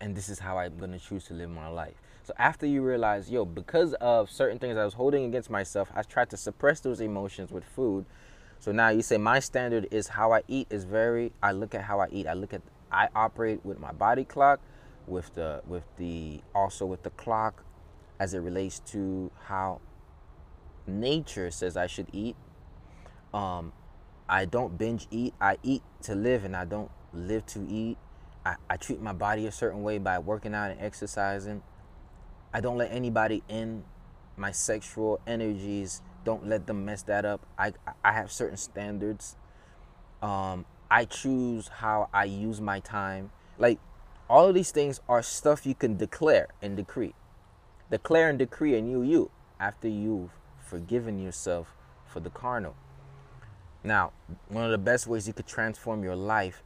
And 0.00 0.14
this 0.14 0.28
is 0.28 0.38
how 0.38 0.58
I'm 0.58 0.78
going 0.78 0.92
to 0.92 0.98
choose 0.98 1.24
to 1.24 1.34
live 1.34 1.50
my 1.50 1.68
life. 1.68 1.94
So 2.22 2.34
after 2.38 2.66
you 2.66 2.82
realize, 2.82 3.30
yo, 3.30 3.44
because 3.44 3.94
of 3.94 4.30
certain 4.30 4.58
things 4.58 4.76
I 4.76 4.84
was 4.84 4.94
holding 4.94 5.24
against 5.24 5.50
myself, 5.50 5.90
I 5.94 6.02
tried 6.02 6.30
to 6.30 6.36
suppress 6.36 6.80
those 6.80 7.00
emotions 7.00 7.50
with 7.50 7.64
food. 7.64 8.04
So 8.60 8.70
now 8.70 8.90
you 8.90 9.02
say 9.02 9.16
my 9.18 9.40
standard 9.40 9.88
is 9.90 10.08
how 10.08 10.32
I 10.32 10.42
eat 10.46 10.66
is 10.70 10.84
very 10.84 11.32
I 11.42 11.52
look 11.52 11.74
at 11.74 11.82
how 11.82 12.00
I 12.00 12.08
eat. 12.10 12.26
I 12.26 12.34
look 12.34 12.52
at 12.52 12.60
I 12.92 13.08
operate 13.14 13.64
with 13.64 13.78
my 13.78 13.92
body 13.92 14.24
clock, 14.24 14.60
with 15.06 15.34
the 15.34 15.62
with 15.66 15.84
the 15.96 16.42
also 16.54 16.84
with 16.84 17.02
the 17.02 17.10
clock 17.10 17.64
as 18.20 18.34
it 18.34 18.40
relates 18.40 18.80
to 18.80 19.30
how 19.44 19.80
nature 20.88 21.50
says 21.50 21.76
I 21.76 21.86
should 21.86 22.08
eat. 22.12 22.36
Um, 23.32 23.72
I 24.28 24.44
don't 24.44 24.76
binge 24.76 25.06
eat. 25.10 25.34
I 25.40 25.58
eat 25.62 25.82
to 26.02 26.14
live 26.14 26.44
and 26.44 26.56
I 26.56 26.64
don't 26.64 26.90
live 27.12 27.46
to 27.46 27.66
eat. 27.68 27.98
I, 28.44 28.56
I 28.68 28.76
treat 28.76 29.00
my 29.00 29.12
body 29.12 29.46
a 29.46 29.52
certain 29.52 29.82
way 29.82 29.98
by 29.98 30.18
working 30.18 30.54
out 30.54 30.70
and 30.70 30.80
exercising. 30.80 31.62
I 32.52 32.60
don't 32.60 32.78
let 32.78 32.90
anybody 32.92 33.42
in 33.48 33.84
my 34.36 34.52
sexual 34.52 35.20
energies. 35.26 36.02
Don't 36.24 36.46
let 36.46 36.66
them 36.66 36.84
mess 36.84 37.02
that 37.02 37.24
up. 37.24 37.46
I, 37.58 37.72
I 38.04 38.12
have 38.12 38.30
certain 38.32 38.56
standards. 38.56 39.36
Um, 40.22 40.66
I 40.90 41.04
choose 41.04 41.68
how 41.68 42.08
I 42.12 42.24
use 42.24 42.60
my 42.60 42.80
time. 42.80 43.30
Like 43.58 43.78
all 44.28 44.48
of 44.48 44.54
these 44.54 44.70
things 44.70 45.00
are 45.08 45.22
stuff 45.22 45.66
you 45.66 45.74
can 45.74 45.96
declare 45.96 46.48
and 46.60 46.76
decree. 46.76 47.14
Declare 47.90 48.30
and 48.30 48.38
decree 48.38 48.76
a 48.76 48.80
new 48.80 49.02
you 49.02 49.30
after 49.58 49.88
you've 49.88 50.30
forgiven 50.68 51.18
yourself 51.18 51.74
for 52.06 52.20
the 52.20 52.30
carnal. 52.30 52.74
Now, 53.84 54.12
one 54.48 54.64
of 54.64 54.70
the 54.70 54.78
best 54.78 55.06
ways 55.06 55.26
you 55.26 55.32
could 55.32 55.46
transform 55.46 56.02
your 56.02 56.16
life 56.16 56.62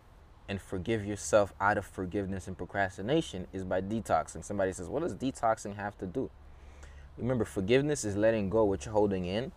and 0.49 0.61
forgive 0.61 1.05
yourself 1.05 1.53
out 1.61 1.79
of 1.79 1.85
forgiveness 1.87 2.49
and 2.49 2.57
procrastination 2.57 3.47
is 3.53 3.65
by 3.65 3.81
detoxing. 3.81 4.45
Somebody 4.45 4.73
says, 4.73 4.89
What 4.89 5.03
does 5.03 5.15
detoxing 5.15 5.77
have 5.77 5.97
to 5.99 6.07
do? 6.07 6.31
Remember, 7.17 7.45
forgiveness 7.45 8.05
is 8.05 8.17
letting 8.17 8.49
go 8.51 8.65
what 8.65 8.85
you're 8.85 8.93
holding 8.93 9.27
in. 9.27 9.53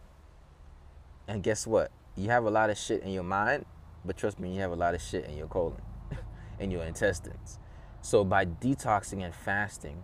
And 1.27 1.41
guess 1.41 1.65
what? 1.65 1.91
You 2.15 2.29
have 2.29 2.45
a 2.45 2.49
lot 2.49 2.69
of 2.69 2.77
shit 2.77 3.01
in 3.01 3.11
your 3.11 3.23
mind, 3.23 3.65
but 4.03 4.17
trust 4.17 4.39
me, 4.39 4.53
you 4.53 4.61
have 4.61 4.71
a 4.71 4.75
lot 4.75 4.93
of 4.93 5.01
shit 5.01 5.25
in 5.25 5.35
your 5.35 5.47
colon, 5.47 5.81
in 6.59 6.69
your 6.71 6.83
intestines. 6.83 7.57
So 8.01 8.23
by 8.23 8.45
detoxing 8.45 9.23
and 9.23 9.33
fasting, 9.33 10.03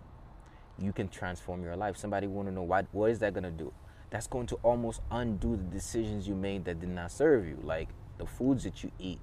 you 0.78 0.92
can 0.92 1.08
transform 1.08 1.62
your 1.62 1.76
life. 1.76 1.96
Somebody 1.96 2.26
want 2.26 2.48
to 2.48 2.54
know 2.54 2.62
what 2.62 2.86
what 2.92 3.10
is 3.10 3.20
that 3.20 3.34
going 3.34 3.44
to 3.44 3.50
do? 3.50 3.72
That's 4.12 4.26
going 4.26 4.46
to 4.48 4.56
almost 4.56 5.00
undo 5.10 5.56
the 5.56 5.62
decisions 5.62 6.28
you 6.28 6.34
made 6.34 6.66
that 6.66 6.80
did 6.80 6.90
not 6.90 7.10
serve 7.10 7.48
you, 7.48 7.58
like 7.62 7.88
the 8.18 8.26
foods 8.26 8.62
that 8.64 8.84
you 8.84 8.90
eat. 8.98 9.20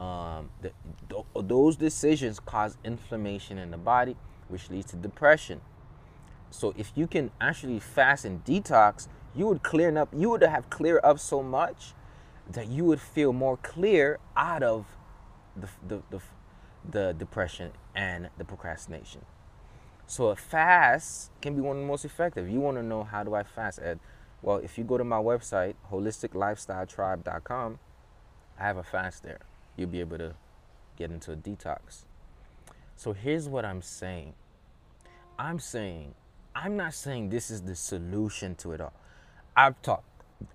Um, 0.00 0.50
the, 0.62 0.70
those 1.34 1.76
decisions 1.76 2.38
cause 2.38 2.76
inflammation 2.84 3.58
in 3.58 3.72
the 3.72 3.76
body, 3.76 4.16
which 4.46 4.70
leads 4.70 4.92
to 4.92 4.96
depression. 4.96 5.60
So 6.50 6.72
if 6.78 6.92
you 6.94 7.08
can 7.08 7.32
actually 7.40 7.80
fast 7.80 8.24
and 8.24 8.44
detox, 8.44 9.08
you 9.34 9.48
would 9.48 9.64
clear 9.64 9.96
up. 9.98 10.10
You 10.16 10.30
would 10.30 10.42
have 10.42 10.70
clear 10.70 11.00
up 11.02 11.18
so 11.18 11.42
much 11.42 11.92
that 12.48 12.68
you 12.68 12.84
would 12.84 13.00
feel 13.00 13.32
more 13.32 13.56
clear 13.56 14.20
out 14.36 14.62
of 14.62 14.86
the 15.56 15.68
the, 15.86 16.02
the, 16.10 16.20
the 16.88 17.14
depression 17.18 17.72
and 17.96 18.30
the 18.38 18.44
procrastination. 18.44 19.22
So 20.06 20.28
a 20.28 20.36
fast 20.36 21.30
can 21.40 21.54
be 21.54 21.60
one 21.60 21.76
of 21.76 21.82
the 21.82 21.86
most 21.86 22.04
effective. 22.04 22.48
You 22.48 22.60
want 22.60 22.76
to 22.76 22.82
know 22.82 23.04
how 23.04 23.24
do 23.24 23.34
I 23.34 23.42
fast, 23.42 23.80
Ed? 23.82 23.98
Well, 24.42 24.58
if 24.58 24.76
you 24.76 24.84
go 24.84 24.98
to 24.98 25.04
my 25.04 25.16
website, 25.16 25.74
holisticlifestyletribe.com, 25.90 27.78
I 28.58 28.62
have 28.62 28.76
a 28.76 28.82
fast 28.82 29.22
there. 29.22 29.40
You'll 29.76 29.88
be 29.88 30.00
able 30.00 30.18
to 30.18 30.34
get 30.96 31.10
into 31.10 31.32
a 31.32 31.36
detox. 31.36 32.04
So 32.96 33.12
here's 33.12 33.48
what 33.48 33.64
I'm 33.64 33.82
saying. 33.82 34.34
I'm 35.38 35.58
saying, 35.58 36.14
I'm 36.54 36.76
not 36.76 36.94
saying 36.94 37.30
this 37.30 37.50
is 37.50 37.62
the 37.62 37.74
solution 37.74 38.54
to 38.56 38.72
it 38.72 38.80
all. 38.80 38.92
I've 39.56 39.80
talked, 39.82 40.04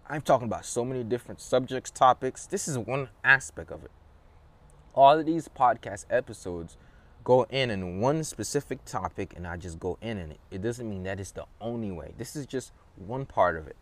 I'm 0.08 0.22
talking 0.22 0.48
about 0.48 0.66
so 0.66 0.86
many 0.86 1.04
different 1.04 1.42
subjects, 1.42 1.92
topics. 1.92 2.46
This 2.46 2.68
is 2.68 2.78
one 2.78 3.10
aspect 3.24 3.72
of 3.72 3.84
it. 3.84 3.92
All 4.94 5.20
of 5.20 5.26
these 5.26 5.48
podcast 5.48 6.06
episodes 6.10 6.78
go 7.24 7.44
in 7.50 7.70
in 7.70 8.00
one 8.00 8.24
specific 8.24 8.84
topic 8.86 9.34
and 9.36 9.46
I 9.46 9.58
just 9.58 9.80
go 9.80 9.98
in 10.02 10.18
in 10.18 10.32
it. 10.32 10.40
It 10.52 10.62
doesn't 10.62 10.90
mean 10.90 11.04
that 11.04 11.20
it's 11.20 11.32
the 11.32 11.46
only 11.62 11.92
way. 11.92 12.14
This 12.18 12.36
is 12.36 12.46
just 12.46 12.72
one 12.96 13.26
part 13.26 13.58
of 13.58 13.68
it. 13.68 13.76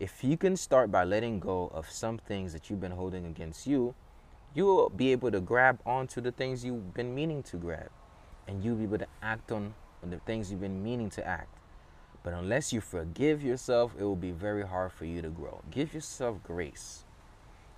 If 0.00 0.24
you 0.24 0.36
can 0.36 0.56
start 0.56 0.90
by 0.90 1.04
letting 1.04 1.38
go 1.38 1.70
of 1.74 1.88
some 1.88 2.18
things 2.18 2.52
that 2.52 2.68
you've 2.68 2.80
been 2.80 2.92
holding 2.92 3.26
against 3.26 3.66
you, 3.66 3.94
you 4.54 4.66
will 4.66 4.88
be 4.90 5.12
able 5.12 5.30
to 5.30 5.40
grab 5.40 5.80
onto 5.86 6.20
the 6.20 6.32
things 6.32 6.64
you've 6.64 6.92
been 6.94 7.14
meaning 7.14 7.42
to 7.44 7.56
grab. 7.56 7.90
And 8.48 8.64
you'll 8.64 8.76
be 8.76 8.84
able 8.84 8.98
to 8.98 9.06
act 9.22 9.52
on 9.52 9.74
the 10.02 10.18
things 10.18 10.50
you've 10.50 10.60
been 10.60 10.82
meaning 10.82 11.08
to 11.10 11.26
act. 11.26 11.56
But 12.24 12.34
unless 12.34 12.72
you 12.72 12.80
forgive 12.80 13.42
yourself, 13.42 13.92
it 13.98 14.02
will 14.02 14.16
be 14.16 14.30
very 14.30 14.66
hard 14.66 14.92
for 14.92 15.04
you 15.04 15.22
to 15.22 15.28
grow. 15.28 15.62
Give 15.70 15.92
yourself 15.94 16.42
grace. 16.42 17.04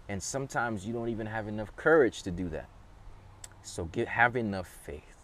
And 0.09 0.23
sometimes 0.23 0.87
you 0.87 0.93
don't 0.93 1.09
even 1.09 1.27
have 1.27 1.49
enough 1.49 1.75
courage 1.77 2.23
to 2.25 2.31
do 2.31 2.49
that. 2.51 2.69
So 3.65 3.87
get 3.87 4.09
have 4.09 4.37
enough 4.37 4.69
faith. 4.69 5.17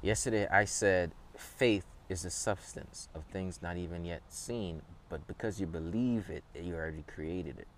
Yesterday 0.00 0.48
I 0.48 0.64
said 0.64 1.12
faith 1.36 1.84
is 2.08 2.22
the 2.22 2.30
substance 2.30 3.10
of 3.14 3.24
things 3.24 3.60
not 3.60 3.76
even 3.76 4.06
yet 4.06 4.22
seen, 4.30 4.80
but 5.10 5.26
because 5.26 5.60
you 5.60 5.66
believe 5.66 6.30
it, 6.30 6.44
you 6.58 6.74
already 6.74 7.04
created 7.06 7.58
it. 7.58 7.68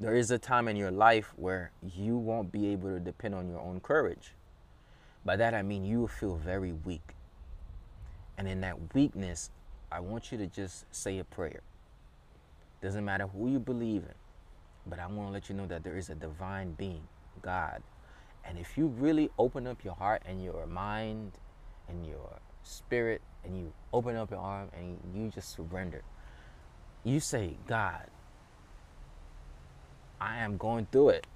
There 0.00 0.16
is 0.16 0.30
a 0.30 0.38
time 0.38 0.68
in 0.68 0.76
your 0.76 0.90
life 0.90 1.34
where 1.36 1.70
you 1.82 2.16
won't 2.16 2.50
be 2.50 2.68
able 2.68 2.88
to 2.88 2.98
depend 2.98 3.34
on 3.34 3.46
your 3.46 3.60
own 3.60 3.78
courage. 3.80 4.32
By 5.22 5.36
that 5.36 5.52
I 5.52 5.60
mean 5.60 5.84
you 5.84 6.00
will 6.00 6.08
feel 6.08 6.36
very 6.36 6.72
weak. 6.72 7.14
And 8.38 8.48
in 8.48 8.62
that 8.62 8.94
weakness, 8.94 9.50
I 9.92 10.00
want 10.00 10.32
you 10.32 10.38
to 10.38 10.46
just 10.46 10.86
say 10.94 11.18
a 11.18 11.24
prayer. 11.24 11.60
Doesn't 12.80 13.04
matter 13.04 13.26
who 13.26 13.50
you 13.50 13.60
believe 13.60 14.04
in, 14.04 14.14
but 14.86 14.98
I 14.98 15.06
want 15.08 15.28
to 15.28 15.32
let 15.32 15.50
you 15.50 15.54
know 15.54 15.66
that 15.66 15.84
there 15.84 15.98
is 15.98 16.08
a 16.08 16.14
divine 16.14 16.72
being, 16.72 17.06
God, 17.42 17.82
and 18.44 18.58
if 18.58 18.76
you 18.76 18.86
really 18.86 19.30
open 19.38 19.66
up 19.66 19.84
your 19.84 19.94
heart 19.94 20.22
and 20.26 20.42
your 20.42 20.66
mind 20.66 21.32
and 21.88 22.06
your 22.06 22.38
spirit 22.62 23.22
and 23.44 23.56
you 23.58 23.72
open 23.92 24.16
up 24.16 24.30
your 24.30 24.40
arm 24.40 24.70
and 24.76 24.98
you 25.14 25.30
just 25.30 25.54
surrender, 25.54 26.02
you 27.04 27.20
say, 27.20 27.56
God, 27.66 28.06
I 30.20 30.38
am 30.38 30.56
going 30.56 30.86
through 30.90 31.10
it. 31.10 31.26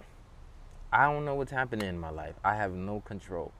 I 0.93 1.05
don't 1.05 1.25
know 1.25 1.35
what's 1.35 1.51
happening 1.51 1.89
in 1.89 1.99
my 1.99 2.11
life. 2.11 2.35
I 2.45 2.55
have 2.55 2.73
no 2.73 3.01
control. 3.01 3.53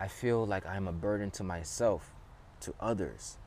I 0.00 0.06
feel 0.06 0.46
like 0.46 0.64
I'm 0.64 0.86
a 0.86 0.92
burden 0.92 1.30
to 1.32 1.44
myself, 1.44 2.12
to 2.60 2.74
others. 2.80 3.38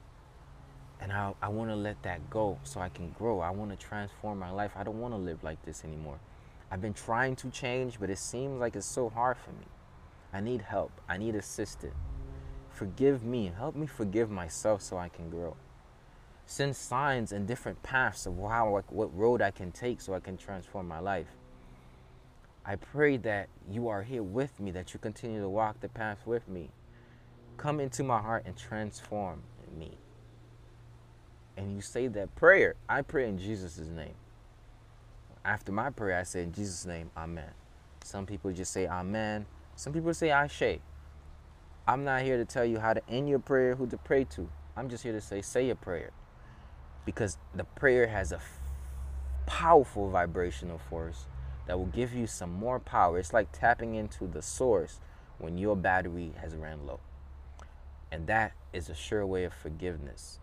And 1.00 1.12
I, 1.12 1.34
I 1.41 1.47
want 1.47 1.69
to 1.69 1.76
let 1.76 2.04
that 2.04 2.30
go 2.30 2.60
so 2.63 2.82
I 2.82 2.89
can 2.89 3.12
grow. 3.12 3.39
I 3.39 3.50
want 3.52 3.71
to 3.71 3.78
transform 3.78 4.39
my 4.39 4.52
life. 4.52 4.71
I 4.76 4.84
don't 4.84 5.00
want 5.00 5.13
to 5.13 5.17
live 5.17 5.43
like 5.43 5.63
this 5.63 5.84
anymore. 5.84 6.19
I've 6.72 6.82
been 6.82 6.94
trying 6.94 7.36
to 7.38 7.50
change, 7.50 8.00
but 8.00 8.10
it 8.10 8.18
seems 8.18 8.62
like 8.62 8.78
it's 8.78 8.86
so 8.86 9.10
hard 9.10 9.36
for 9.38 9.52
me. 9.52 9.66
I 10.32 10.40
need 10.40 10.62
help. 10.62 11.02
I 11.10 11.18
need 11.18 11.36
assistance. 11.36 11.94
Forgive 12.70 13.24
me. 13.24 13.52
Help 13.58 13.76
me 13.76 13.86
forgive 13.86 14.32
myself 14.32 14.82
so 14.82 14.98
I 14.98 15.10
can 15.10 15.30
grow. 15.30 15.58
Send 16.46 16.74
signs 16.78 17.34
and 17.34 17.46
different 17.46 17.84
paths 17.84 18.26
of 18.26 18.38
how, 18.38 18.82
what 18.88 19.18
road 19.18 19.42
I 19.42 19.52
can 19.52 19.72
take 19.74 20.00
so 20.00 20.14
I 20.14 20.22
can 20.22 20.38
transform 20.38 20.88
my 20.88 21.00
life. 21.00 21.28
I 22.66 22.78
pray 22.78 23.18
that 23.18 23.50
you 23.70 23.90
are 23.90 24.04
here 24.04 24.24
with 24.24 24.58
me, 24.60 24.72
that 24.72 24.94
you 24.94 25.00
continue 25.00 25.42
to 25.42 25.50
walk 25.50 25.82
the 25.82 25.90
path 25.90 26.26
with 26.26 26.48
me. 26.48 26.70
Come 27.58 27.82
into 27.82 28.04
my 28.04 28.22
heart 28.22 28.44
and 28.46 28.56
transform 28.56 29.44
me. 29.78 29.98
And 31.58 31.76
you 31.76 31.82
say 31.82 32.08
that 32.08 32.34
prayer. 32.36 32.76
I 32.88 33.02
pray 33.02 33.28
in 33.28 33.38
Jesus' 33.38 33.78
name 33.78 34.16
after 35.43 35.71
my 35.71 35.89
prayer, 35.89 36.19
I 36.19 36.23
say 36.23 36.43
in 36.43 36.51
Jesus' 36.51 36.86
name, 36.86 37.12
Amen. 37.17 37.51
Some 38.04 38.25
people 38.25 38.51
just 38.51 38.71
say 38.71 38.88
Amen. 38.88 39.45
Some 39.75 39.93
people 39.93 40.13
say 40.13 40.30
Ashe. 40.30 40.80
I'm 41.88 42.04
not 42.04 42.21
here 42.21 42.38
to 42.38 42.45
tell 42.45 42.63
you 42.65 42.80
how 42.80 42.93
to 42.93 43.01
end 43.10 43.27
your 43.27 43.39
prayer, 43.39 43.75
who 43.75 43.88
to 43.88 43.97
pray 43.97 44.23
to. 44.25 44.47
I'm 44.77 44.89
just 44.89 45.04
here 45.04 45.13
to 45.13 45.21
say, 45.21 45.41
say 45.41 45.69
a 45.69 45.75
prayer. 45.75 46.12
Because 47.06 47.38
the 47.56 47.63
prayer 47.63 48.08
has 48.08 48.32
a 48.32 48.36
f- 48.36 48.60
powerful 49.47 50.10
vibrational 50.10 50.77
force 50.77 51.25
that 51.65 51.77
will 51.77 51.88
give 51.88 52.13
you 52.13 52.27
some 52.27 52.51
more 52.51 52.80
power. 52.80 53.17
It's 53.17 53.34
like 53.34 53.51
tapping 53.51 53.95
into 53.95 54.27
the 54.27 54.41
source 54.41 54.99
when 55.39 55.58
your 55.58 55.75
battery 55.75 56.34
has 56.39 56.56
ran 56.56 56.86
low. 56.86 56.99
And 58.12 58.27
that 58.27 58.54
is 58.73 58.89
a 58.89 58.95
sure 58.95 59.25
way 59.25 59.43
of 59.43 59.54
forgiveness. 59.54 60.39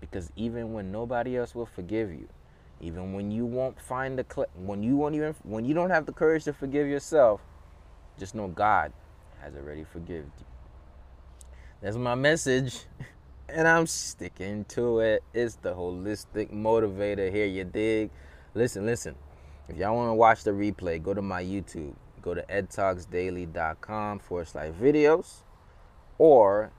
Because 0.00 0.30
even 0.36 0.72
when 0.72 0.92
nobody 0.92 1.36
else 1.36 1.54
will 1.54 1.66
forgive 1.66 2.10
you, 2.10 2.28
even 2.82 3.14
when 3.14 3.30
you 3.30 3.46
won't 3.46 3.80
find 3.80 4.18
the 4.18 4.26
cl- 4.30 4.48
when 4.56 4.82
you 4.82 4.96
won't 4.96 5.14
even 5.14 5.34
when 5.44 5.64
you 5.64 5.72
don't 5.74 5.90
have 5.90 6.04
the 6.04 6.12
courage 6.12 6.44
to 6.44 6.52
forgive 6.52 6.86
yourself 6.88 7.40
Just 8.18 8.34
know 8.34 8.48
God 8.48 8.92
has 9.40 9.54
already 9.56 9.84
forgiven 9.84 10.30
you. 10.38 10.46
That's 11.80 11.96
my 11.96 12.14
message. 12.14 12.80
And 13.48 13.68
I'm 13.68 13.86
sticking 13.86 14.64
to 14.66 15.00
it. 15.00 15.24
It's 15.34 15.56
the 15.56 15.74
holistic 15.74 16.50
motivator 16.50 17.30
here, 17.30 17.44
you 17.44 17.64
dig? 17.64 18.10
Listen, 18.54 18.86
listen. 18.86 19.14
If 19.68 19.76
y'all 19.76 19.94
want 19.94 20.08
to 20.08 20.14
watch 20.14 20.44
the 20.44 20.52
replay, 20.52 21.02
go 21.02 21.12
to 21.12 21.20
my 21.20 21.44
YouTube. 21.44 21.94
Go 22.22 22.32
to 22.32 22.42
edtalksdaily.com 22.42 24.20
forward 24.20 24.48
slash 24.48 24.72
videos 24.80 25.42
or 26.16 26.70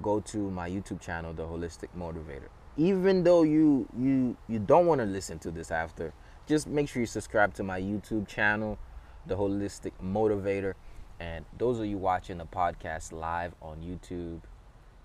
go 0.00 0.20
to 0.20 0.50
my 0.50 0.70
YouTube 0.70 1.00
channel, 1.00 1.34
The 1.34 1.44
Holistic 1.44 1.88
Motivator. 1.98 2.48
Even 2.78 3.24
though 3.24 3.42
you 3.42 3.88
you 3.98 4.36
you 4.48 4.60
don't 4.60 4.86
want 4.86 5.00
to 5.00 5.04
listen 5.04 5.38
to 5.40 5.50
this 5.50 5.70
after, 5.70 6.14
just 6.46 6.66
make 6.66 6.88
sure 6.88 7.00
you 7.00 7.06
subscribe 7.06 7.52
to 7.54 7.62
my 7.64 7.80
YouTube 7.80 8.26
channel, 8.28 8.78
The 9.26 9.36
Holistic 9.36 9.92
Motivator. 10.02 10.74
And 11.20 11.44
those 11.58 11.80
of 11.80 11.86
you 11.86 11.98
watching 11.98 12.38
the 12.38 12.46
podcast 12.46 13.12
live 13.12 13.52
on 13.60 13.78
YouTube, 13.78 14.42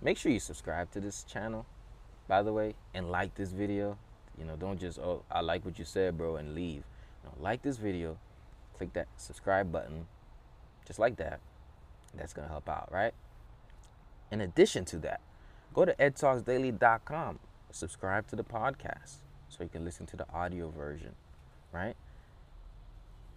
make 0.01 0.19
sure 0.19 0.31
you 0.31 0.39
subscribe 0.39 0.91
to 0.91 1.01
this 1.01 1.23
channel, 1.23 1.65
by 2.27 2.43
the 2.43 2.53
way, 2.53 2.75
and 2.93 3.09
like 3.09 3.33
this 3.33 3.51
video. 3.51 3.97
You 4.37 4.45
know, 4.45 4.55
don't 4.55 4.79
just, 4.79 4.99
oh, 4.99 5.23
I 5.31 5.41
like 5.41 5.65
what 5.65 5.79
you 5.79 5.85
said, 5.85 6.17
bro, 6.17 6.35
and 6.35 6.53
leave. 6.53 6.83
No, 7.23 7.31
like 7.39 7.61
this 7.63 7.77
video, 7.77 8.17
click 8.77 8.93
that 8.93 9.07
subscribe 9.17 9.71
button, 9.71 10.07
just 10.85 10.99
like 10.99 11.17
that. 11.17 11.39
That's 12.15 12.33
going 12.33 12.47
to 12.47 12.51
help 12.51 12.69
out, 12.69 12.89
right? 12.91 13.13
In 14.31 14.41
addition 14.41 14.85
to 14.85 14.97
that, 14.99 15.21
go 15.73 15.85
to 15.85 15.93
edtalksdaily.com, 15.95 17.39
subscribe 17.73 18.27
to 18.27 18.35
the 18.35 18.43
podcast 18.43 19.15
so 19.49 19.63
you 19.63 19.69
can 19.69 19.83
listen 19.83 20.05
to 20.05 20.15
the 20.15 20.25
audio 20.31 20.69
version, 20.69 21.13
right? 21.71 21.95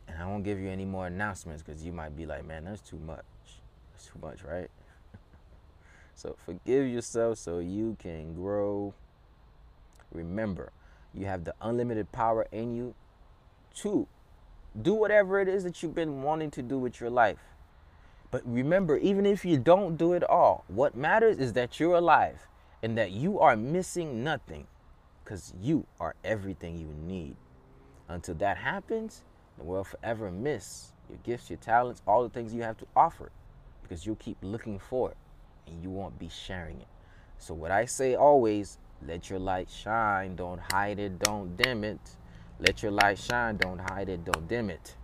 And 0.07 0.23
I 0.23 0.27
won't 0.27 0.45
give 0.45 0.61
you 0.61 0.69
any 0.69 0.85
more 0.85 1.07
announcements 1.07 1.63
because 1.63 1.85
you 1.85 1.93
might 1.93 2.17
be 2.17 2.27
like, 2.27 2.47
man, 2.47 2.65
that's 2.65 2.83
too 2.83 2.99
much. 2.99 3.25
That's 3.93 4.07
too 4.07 4.19
much, 4.21 4.45
right? 4.45 4.71
so 6.15 6.37
forgive 6.45 6.87
yourself 6.87 7.39
so 7.39 7.59
you 7.59 7.97
can 7.99 8.35
grow. 8.35 8.95
Remember, 10.13 10.71
you 11.15 11.27
have 11.27 11.45
the 11.45 11.55
unlimited 11.61 12.13
power 12.13 12.47
in 12.53 12.77
you 12.77 12.95
to 13.77 14.07
do 14.81 14.93
whatever 14.93 15.41
it 15.41 15.49
is 15.49 15.65
that 15.65 15.83
you've 15.83 15.95
been 15.95 16.23
wanting 16.23 16.51
to 16.53 16.63
do 16.63 16.79
with 16.79 17.01
your 17.01 17.11
life. 17.11 17.39
But 18.31 18.43
remember, 18.45 18.99
even 18.99 19.25
if 19.25 19.45
you 19.47 19.57
don't 19.57 19.97
do 19.97 20.13
it 20.13 20.23
all, 20.23 20.65
what 20.69 20.95
matters 20.95 21.39
is 21.39 21.55
that 21.55 21.81
you're 21.81 21.95
alive 21.95 22.47
and 22.83 22.97
that 22.99 23.11
you 23.11 23.41
are 23.41 23.57
missing 23.57 24.23
nothing 24.23 24.67
because 25.25 25.53
you 25.61 25.87
are 25.99 26.15
everything 26.25 26.79
you 26.79 26.95
need. 27.07 27.37
Until 28.09 28.35
that 28.37 28.57
happens, 28.59 29.23
the 29.59 29.65
world 29.65 29.89
forever 29.89 30.31
miss 30.31 30.93
your 31.09 31.19
gifts, 31.25 31.51
your 31.51 31.59
talents, 31.59 32.03
all 32.07 32.23
the 32.23 32.29
things 32.29 32.55
you 32.55 32.63
have 32.63 32.77
to 32.79 32.87
offer 32.95 33.31
because 33.83 34.07
you'll 34.07 34.17
keep 34.17 34.37
looking 34.43 34.79
for 34.79 35.11
it 35.11 35.17
and 35.67 35.83
you 35.83 35.91
won't 35.91 36.19
be 36.19 36.29
sharing 36.29 36.81
it. 36.81 36.89
So, 37.39 37.55
what 37.55 37.71
I 37.71 37.85
say 37.85 38.15
always 38.15 38.79
let 39.07 39.29
your 39.29 39.39
light 39.39 39.69
shine, 39.71 40.37
don't 40.37 40.61
hide 40.73 40.99
it, 40.99 41.19
don't 41.19 41.57
dim 41.57 41.85
it. 41.85 42.01
Let 42.59 42.83
your 42.83 42.93
light 42.93 43.19
shine, 43.19 43.57
don't 43.57 43.79
hide 43.91 44.09
it, 44.09 44.25
don't 44.25 44.49
dim 44.49 44.71
it. 44.71 44.97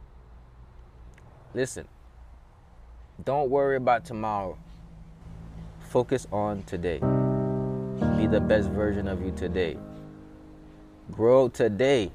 Listen, 1.55 1.87
don't 3.23 3.51
worry 3.51 3.77
about 3.77 4.05
tomorrow. 4.05 4.57
Focus 5.91 6.27
on 6.33 6.63
today. 6.63 7.01
Be 8.23 8.29
the 8.29 8.41
best 8.41 8.71
version 8.71 9.09
of 9.09 9.21
you 9.21 9.33
today. 9.33 9.77
Grow 11.11 11.49
today. 11.49 12.13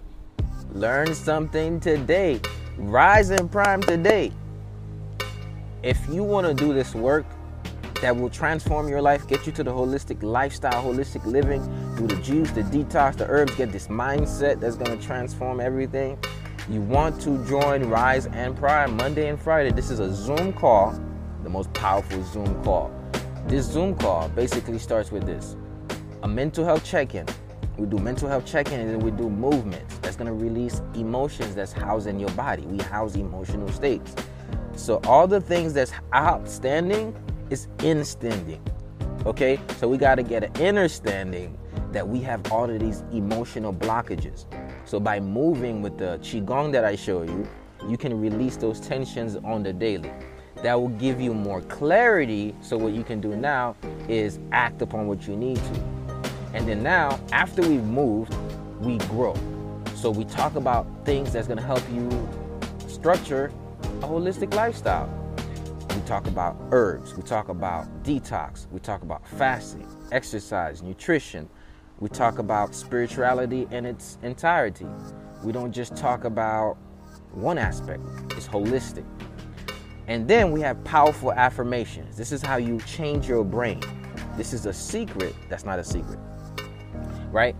Learn 0.71 1.13
something 1.13 1.81
today. 1.81 2.39
Rise 2.77 3.29
in 3.29 3.49
prime 3.49 3.81
today. 3.81 4.31
If 5.83 5.99
you 6.07 6.23
want 6.23 6.47
to 6.47 6.53
do 6.53 6.73
this 6.73 6.95
work 6.95 7.25
that 8.01 8.15
will 8.15 8.29
transform 8.29 8.87
your 8.87 9.01
life, 9.01 9.27
get 9.27 9.45
you 9.45 9.51
to 9.51 9.63
the 9.65 9.71
holistic 9.71 10.23
lifestyle, 10.23 10.81
holistic 10.81 11.25
living, 11.25 11.61
do 11.97 12.07
the 12.07 12.15
juice, 12.21 12.51
the 12.51 12.61
detox, 12.61 13.17
the 13.17 13.27
herbs, 13.27 13.53
get 13.55 13.73
this 13.73 13.89
mindset 13.89 14.61
that's 14.61 14.77
going 14.77 14.97
to 14.97 15.05
transform 15.05 15.59
everything. 15.59 16.17
You 16.69 16.79
want 16.79 17.19
to 17.23 17.45
join 17.49 17.83
Rise 17.89 18.27
and 18.27 18.55
Prime 18.55 18.95
Monday 18.95 19.27
and 19.27 19.37
Friday. 19.37 19.71
This 19.71 19.89
is 19.89 19.99
a 19.99 20.15
Zoom 20.15 20.53
call, 20.53 20.97
the 21.43 21.49
most 21.49 21.73
powerful 21.73 22.23
Zoom 22.23 22.63
call. 22.63 22.93
This 23.47 23.65
Zoom 23.65 23.93
call 23.93 24.29
basically 24.29 24.79
starts 24.79 25.11
with 25.11 25.25
this 25.25 25.57
a 26.23 26.27
mental 26.27 26.65
health 26.65 26.83
check 26.83 27.15
in 27.15 27.25
we 27.77 27.85
do 27.85 27.99
mental 27.99 28.27
health 28.27 28.45
check-in 28.47 28.79
and 28.79 28.89
then 28.89 28.99
we 29.01 29.11
do 29.11 29.29
movements. 29.29 29.97
That's 29.99 30.15
to 30.15 30.33
release 30.33 30.81
emotions 30.95 31.53
that's 31.53 31.71
housed 31.71 32.07
in 32.07 32.19
your 32.19 32.31
body. 32.31 32.63
We 32.63 32.83
house 32.83 33.15
emotional 33.15 33.69
states. 33.69 34.15
So 34.75 34.99
all 35.03 35.27
the 35.27 35.39
things 35.39 35.73
that's 35.73 35.91
outstanding 36.11 37.15
is 37.51 37.67
instanding 37.77 38.59
okay? 39.25 39.59
So 39.77 39.87
we 39.87 39.97
got 39.97 40.15
to 40.15 40.23
get 40.23 40.43
an 40.43 40.65
understanding 40.65 41.57
that 41.91 42.07
we 42.07 42.21
have 42.21 42.51
all 42.51 42.69
of 42.69 42.79
these 42.79 43.03
emotional 43.11 43.73
blockages. 43.73 44.45
So 44.85 44.99
by 44.99 45.19
moving 45.19 45.81
with 45.81 45.97
the 45.97 46.17
qigong 46.21 46.71
that 46.71 46.85
i 46.85 46.95
show 46.95 47.23
you 47.23 47.47
you 47.87 47.97
can 47.97 48.19
release 48.19 48.57
those 48.57 48.79
tensions 48.79 49.35
on 49.37 49.63
the 49.63 49.71
daily. 49.71 50.11
That 50.63 50.73
will 50.79 50.89
give 50.89 51.21
you 51.21 51.33
more 51.33 51.61
clarity. 51.61 52.55
So 52.61 52.75
what 52.75 52.93
you 52.93 53.03
can 53.03 53.21
do 53.21 53.35
now 53.35 53.75
is 54.09 54.39
act 54.51 54.81
upon 54.81 55.07
what 55.07 55.27
you 55.27 55.35
need 55.35 55.57
to 55.57 55.96
and 56.57 56.67
then 56.67 56.81
now, 56.81 57.19
after 57.31 57.61
we've 57.61 57.83
moved, 57.83 58.35
we 58.79 58.97
grow. 59.09 59.35
So 59.93 60.09
we 60.09 60.25
talk 60.25 60.55
about 60.55 60.87
things 61.05 61.31
that's 61.31 61.47
to 61.47 61.61
help 61.61 61.83
you 61.93 62.09
structure 62.87 63.51
a 64.01 64.07
holistic 64.07 64.55
lifestyle. 64.55 65.07
We 65.91 66.01
talk 66.07 66.25
about 66.25 66.57
herbs, 66.71 67.15
we 67.15 67.21
talk 67.21 67.49
about 67.49 67.85
detox, 68.01 68.65
we 68.71 68.79
talk 68.79 69.03
about 69.03 69.27
fasting, 69.27 69.87
exercise, 70.11 70.81
nutrition. 70.81 71.47
We 71.99 72.09
talk 72.09 72.39
about 72.39 72.73
spirituality 72.73 73.67
in 73.69 73.85
its 73.85 74.17
entirety. 74.23 74.87
We 75.43 75.51
don't 75.51 75.71
just 75.71 75.95
talk 75.95 76.23
about 76.23 76.75
one 77.33 77.59
aspect, 77.59 78.01
it's 78.31 78.47
holistic. 78.47 79.05
And 80.07 80.27
then 80.27 80.51
we 80.51 80.61
have 80.61 80.83
powerful 80.83 81.31
affirmations. 81.33 82.17
This 82.17 82.31
is 82.31 82.41
how 82.41 82.57
you 82.57 82.79
change 82.79 83.27
your 83.27 83.43
brain. 83.43 83.79
This 84.35 84.53
is 84.53 84.65
a 84.65 84.73
secret 84.73 85.35
that's 85.49 85.63
not 85.63 85.77
a 85.77 85.83
secret 85.83 86.17
right? 87.31 87.55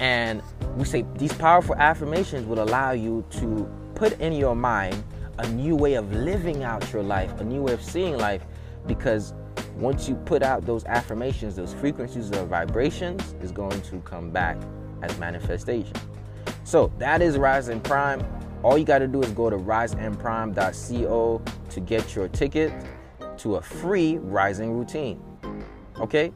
And 0.00 0.42
we 0.76 0.84
say 0.84 1.04
these 1.16 1.32
powerful 1.32 1.74
affirmations 1.76 2.46
will 2.46 2.62
allow 2.62 2.92
you 2.92 3.24
to 3.32 3.70
put 3.94 4.18
in 4.20 4.32
your 4.32 4.56
mind 4.56 5.02
a 5.38 5.48
new 5.48 5.76
way 5.76 5.94
of 5.94 6.12
living 6.12 6.62
out 6.62 6.92
your 6.92 7.02
life, 7.02 7.40
a 7.40 7.44
new 7.44 7.62
way 7.62 7.72
of 7.72 7.82
seeing 7.82 8.18
life, 8.18 8.44
because 8.86 9.34
once 9.76 10.08
you 10.08 10.14
put 10.14 10.42
out 10.42 10.66
those 10.66 10.84
affirmations, 10.84 11.56
those 11.56 11.72
frequencies 11.74 12.30
of 12.30 12.48
vibrations 12.48 13.34
is 13.42 13.50
going 13.52 13.80
to 13.82 14.00
come 14.00 14.30
back 14.30 14.56
as 15.02 15.18
manifestation. 15.18 15.94
So 16.64 16.92
that 16.98 17.22
is 17.22 17.38
Rise 17.38 17.68
and 17.68 17.82
Prime. 17.82 18.24
All 18.62 18.78
you 18.78 18.84
got 18.84 18.98
to 18.98 19.08
do 19.08 19.22
is 19.22 19.30
go 19.32 19.50
to 19.50 19.56
riseandprime.co 19.56 21.42
to 21.70 21.80
get 21.80 22.14
your 22.14 22.28
ticket 22.28 22.72
to 23.38 23.56
a 23.56 23.62
free 23.62 24.18
rising 24.18 24.72
routine. 24.72 25.20
Okay? 25.98 26.32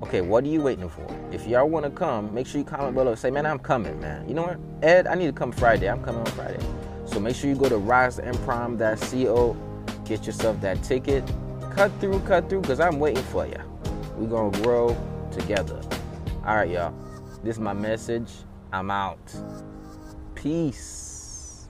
Okay, 0.00 0.20
what 0.20 0.44
are 0.44 0.48
you 0.48 0.60
waiting 0.62 0.88
for? 0.88 1.06
If 1.32 1.46
y'all 1.46 1.68
want 1.68 1.84
to 1.84 1.90
come, 1.90 2.32
make 2.32 2.46
sure 2.46 2.60
you 2.60 2.64
comment 2.64 2.94
below. 2.94 3.16
Say, 3.16 3.30
man, 3.30 3.44
I'm 3.46 3.58
coming, 3.58 3.98
man. 4.00 4.28
You 4.28 4.34
know 4.34 4.44
what? 4.44 4.58
Ed, 4.82 5.08
I 5.08 5.16
need 5.16 5.26
to 5.26 5.32
come 5.32 5.50
Friday. 5.50 5.90
I'm 5.90 6.02
coming 6.04 6.20
on 6.20 6.26
Friday. 6.28 6.64
So 7.04 7.18
make 7.18 7.34
sure 7.34 7.50
you 7.50 7.56
go 7.56 7.68
to 7.68 7.74
riseandprime.co, 7.76 9.56
get 10.04 10.24
yourself 10.24 10.60
that 10.60 10.82
ticket. 10.84 11.24
Cut 11.72 11.90
through, 12.00 12.20
cut 12.20 12.48
through, 12.48 12.60
because 12.60 12.78
I'm 12.78 13.00
waiting 13.00 13.24
for 13.24 13.46
you. 13.46 13.58
We're 14.16 14.28
going 14.28 14.52
to 14.52 14.60
grow 14.62 14.96
together. 15.32 15.80
All 16.44 16.56
right, 16.56 16.70
y'all. 16.70 16.94
This 17.42 17.56
is 17.56 17.60
my 17.60 17.72
message. 17.72 18.30
I'm 18.72 18.90
out. 18.90 19.18
Peace. 20.34 21.68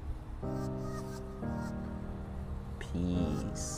Peace. 2.78 3.77